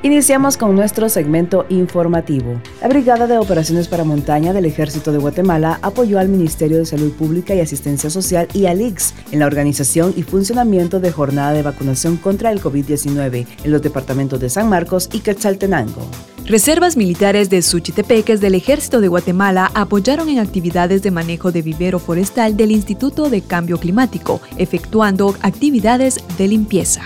Iniciamos 0.09 0.57
con 0.57 0.75
nuestro 0.75 1.11
segmento 1.11 1.66
informativo. 1.68 2.62
La 2.81 2.88
Brigada 2.88 3.27
de 3.27 3.37
Operaciones 3.37 3.88
para 3.88 4.05
Montaña 4.05 4.55
del 4.55 4.64
Ejército 4.64 5.12
de 5.12 5.18
Guatemala 5.18 5.79
apoyó 5.83 6.18
al 6.18 6.31
Ministerio 6.31 6.79
de 6.79 6.87
Salud 6.87 7.12
Pública 7.12 7.55
y 7.55 7.61
Asistencia 7.61 8.09
Social 8.09 8.49
y 8.55 8.64
al 8.64 8.81
IX 8.81 9.12
en 9.33 9.40
la 9.40 9.44
organización 9.44 10.14
y 10.16 10.23
funcionamiento 10.23 10.99
de 10.99 11.12
jornada 11.12 11.53
de 11.53 11.62
vacunación 11.62 12.16
contra 12.16 12.51
el 12.53 12.62
COVID-19 12.62 13.47
en 13.64 13.71
los 13.71 13.83
departamentos 13.83 14.40
de 14.40 14.49
San 14.49 14.71
Marcos 14.71 15.11
y 15.12 15.21
Quetzaltenango. 15.21 16.01
Reservas 16.47 16.97
militares 16.97 17.51
de 17.51 17.61
Suchitepeques 17.61 18.40
del 18.40 18.55
Ejército 18.55 19.03
de 19.03 19.09
Guatemala 19.09 19.71
apoyaron 19.75 20.31
en 20.31 20.38
actividades 20.38 21.03
de 21.03 21.11
manejo 21.11 21.53
de 21.53 21.61
vivero 21.61 21.99
forestal 21.99 22.57
del 22.57 22.71
Instituto 22.71 23.29
de 23.29 23.42
Cambio 23.42 23.77
Climático, 23.77 24.40
efectuando 24.57 25.35
actividades 25.42 26.18
de 26.38 26.49
limpieza. 26.49 27.03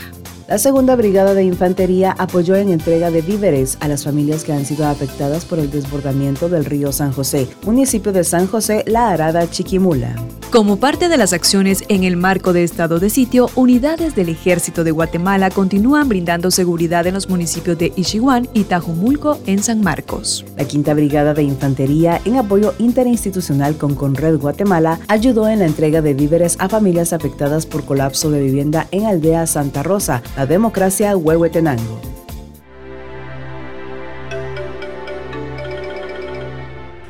La 0.52 0.58
segunda 0.58 0.96
brigada 0.96 1.32
de 1.32 1.44
infantería 1.44 2.14
apoyó 2.18 2.56
en 2.56 2.68
entrega 2.68 3.10
de 3.10 3.22
víveres 3.22 3.78
a 3.80 3.88
las 3.88 4.04
familias 4.04 4.44
que 4.44 4.52
han 4.52 4.66
sido 4.66 4.86
afectadas 4.86 5.46
por 5.46 5.58
el 5.58 5.70
desbordamiento 5.70 6.50
del 6.50 6.66
río 6.66 6.92
San 6.92 7.10
José, 7.10 7.48
municipio 7.64 8.12
de 8.12 8.22
San 8.22 8.46
José, 8.46 8.84
La 8.86 9.08
Arada, 9.08 9.48
Chiquimula. 9.48 10.14
Como 10.52 10.76
parte 10.76 11.08
de 11.08 11.16
las 11.16 11.32
acciones 11.32 11.82
en 11.88 12.04
el 12.04 12.18
marco 12.18 12.52
de 12.52 12.62
estado 12.62 13.00
de 13.00 13.08
sitio, 13.08 13.48
unidades 13.54 14.14
del 14.14 14.28
Ejército 14.28 14.84
de 14.84 14.90
Guatemala 14.90 15.48
continúan 15.48 16.10
brindando 16.10 16.50
seguridad 16.50 17.06
en 17.06 17.14
los 17.14 17.30
municipios 17.30 17.78
de 17.78 17.90
Ichihuán 17.96 18.46
y 18.52 18.64
Tajumulco 18.64 19.38
en 19.46 19.62
San 19.62 19.80
Marcos. 19.80 20.44
La 20.58 20.66
quinta 20.66 20.92
brigada 20.92 21.32
de 21.32 21.44
infantería, 21.44 22.20
en 22.26 22.36
apoyo 22.36 22.74
interinstitucional 22.78 23.78
con 23.78 23.94
Conred 23.94 24.36
Guatemala, 24.36 25.00
ayudó 25.08 25.48
en 25.48 25.60
la 25.60 25.64
entrega 25.64 26.02
de 26.02 26.12
víveres 26.12 26.56
a 26.58 26.68
familias 26.68 27.14
afectadas 27.14 27.64
por 27.64 27.86
colapso 27.86 28.30
de 28.30 28.42
vivienda 28.42 28.88
en 28.90 29.06
Aldea 29.06 29.46
Santa 29.46 29.82
Rosa, 29.82 30.22
la 30.36 30.41
democracia 30.46 31.16
Huehuetenango. 31.16 32.21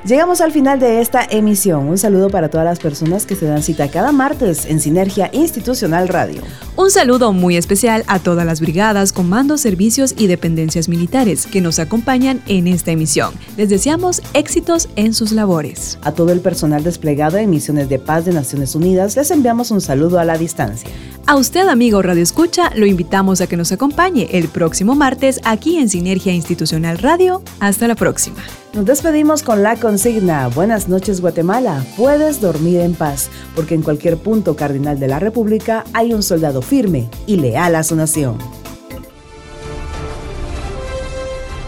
Llegamos 0.04 0.40
al 0.40 0.50
final 0.50 0.80
de 0.80 1.00
esta 1.00 1.24
emisión. 1.30 1.88
Un 1.88 1.96
saludo 1.96 2.28
para 2.28 2.48
todas 2.48 2.64
las 2.64 2.80
personas 2.80 3.24
que 3.24 3.36
se 3.36 3.46
dan 3.46 3.62
cita 3.62 3.88
cada 3.88 4.10
martes 4.10 4.66
en 4.66 4.80
Sinergia 4.80 5.30
Institucional 5.32 6.08
Radio. 6.08 6.42
Un 6.74 6.90
saludo 6.90 7.32
muy 7.32 7.56
especial 7.56 8.02
a 8.08 8.18
todas 8.18 8.44
las 8.44 8.60
brigadas, 8.60 9.12
comandos, 9.12 9.60
servicios 9.60 10.12
y 10.18 10.26
dependencias 10.26 10.88
militares 10.88 11.46
que 11.46 11.60
nos 11.60 11.78
acompañan 11.78 12.42
en 12.48 12.66
esta 12.66 12.90
emisión. 12.90 13.32
Les 13.56 13.68
deseamos 13.68 14.22
éxitos 14.34 14.88
en 14.96 15.14
sus 15.14 15.30
labores. 15.30 16.00
A 16.02 16.10
todo 16.10 16.32
el 16.32 16.40
personal 16.40 16.82
desplegado 16.82 17.38
en 17.38 17.50
misiones 17.50 17.88
de 17.88 18.00
paz 18.00 18.24
de 18.24 18.32
Naciones 18.32 18.74
Unidas 18.74 19.14
les 19.14 19.30
enviamos 19.30 19.70
un 19.70 19.80
saludo 19.80 20.18
a 20.18 20.24
la 20.24 20.36
distancia. 20.36 20.90
A 21.26 21.36
usted, 21.36 21.68
amigo 21.68 22.02
Radio 22.02 22.24
Escucha, 22.24 22.72
lo 22.74 22.86
invitamos 22.86 23.40
a 23.40 23.46
que 23.46 23.56
nos 23.56 23.70
acompañe 23.70 24.26
el 24.32 24.48
próximo 24.48 24.96
martes 24.96 25.40
aquí 25.44 25.78
en 25.78 25.88
Sinergia 25.88 26.32
Institucional 26.32 26.98
Radio. 26.98 27.40
Hasta 27.60 27.86
la 27.86 27.94
próxima. 27.94 28.42
Nos 28.74 28.86
despedimos 28.86 29.42
con 29.42 29.62
la 29.62 29.76
consigna 29.76 30.48
Buenas 30.48 30.88
noches 30.88 31.20
Guatemala, 31.20 31.84
puedes 31.94 32.40
dormir 32.40 32.80
en 32.80 32.94
paz, 32.94 33.30
porque 33.54 33.74
en 33.74 33.82
cualquier 33.82 34.16
punto 34.16 34.56
cardinal 34.56 34.98
de 34.98 35.08
la 35.08 35.18
República 35.18 35.84
hay 35.92 36.14
un 36.14 36.22
soldado 36.22 36.62
firme 36.62 37.10
y 37.26 37.36
leal 37.36 37.74
a 37.74 37.82
su 37.82 37.96
nación. 37.96 38.38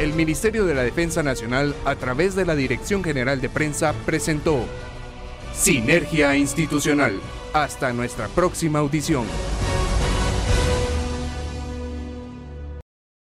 El 0.01 0.15
Ministerio 0.15 0.65
de 0.65 0.73
la 0.73 0.83
Defensa 0.83 1.23
Nacional, 1.23 1.75
a 1.85 1.95
través 1.97 2.35
de 2.35 2.47
la 2.47 2.57
Dirección 2.57 3.05
General 3.05 3.39
de 3.39 3.51
Prensa, 3.51 3.93
presentó 4.07 4.61
Sinergia 5.55 6.35
Institucional. 6.37 7.21
Hasta 7.53 7.93
nuestra 7.93 8.29
próxima 8.29 8.79
audición. 8.79 9.27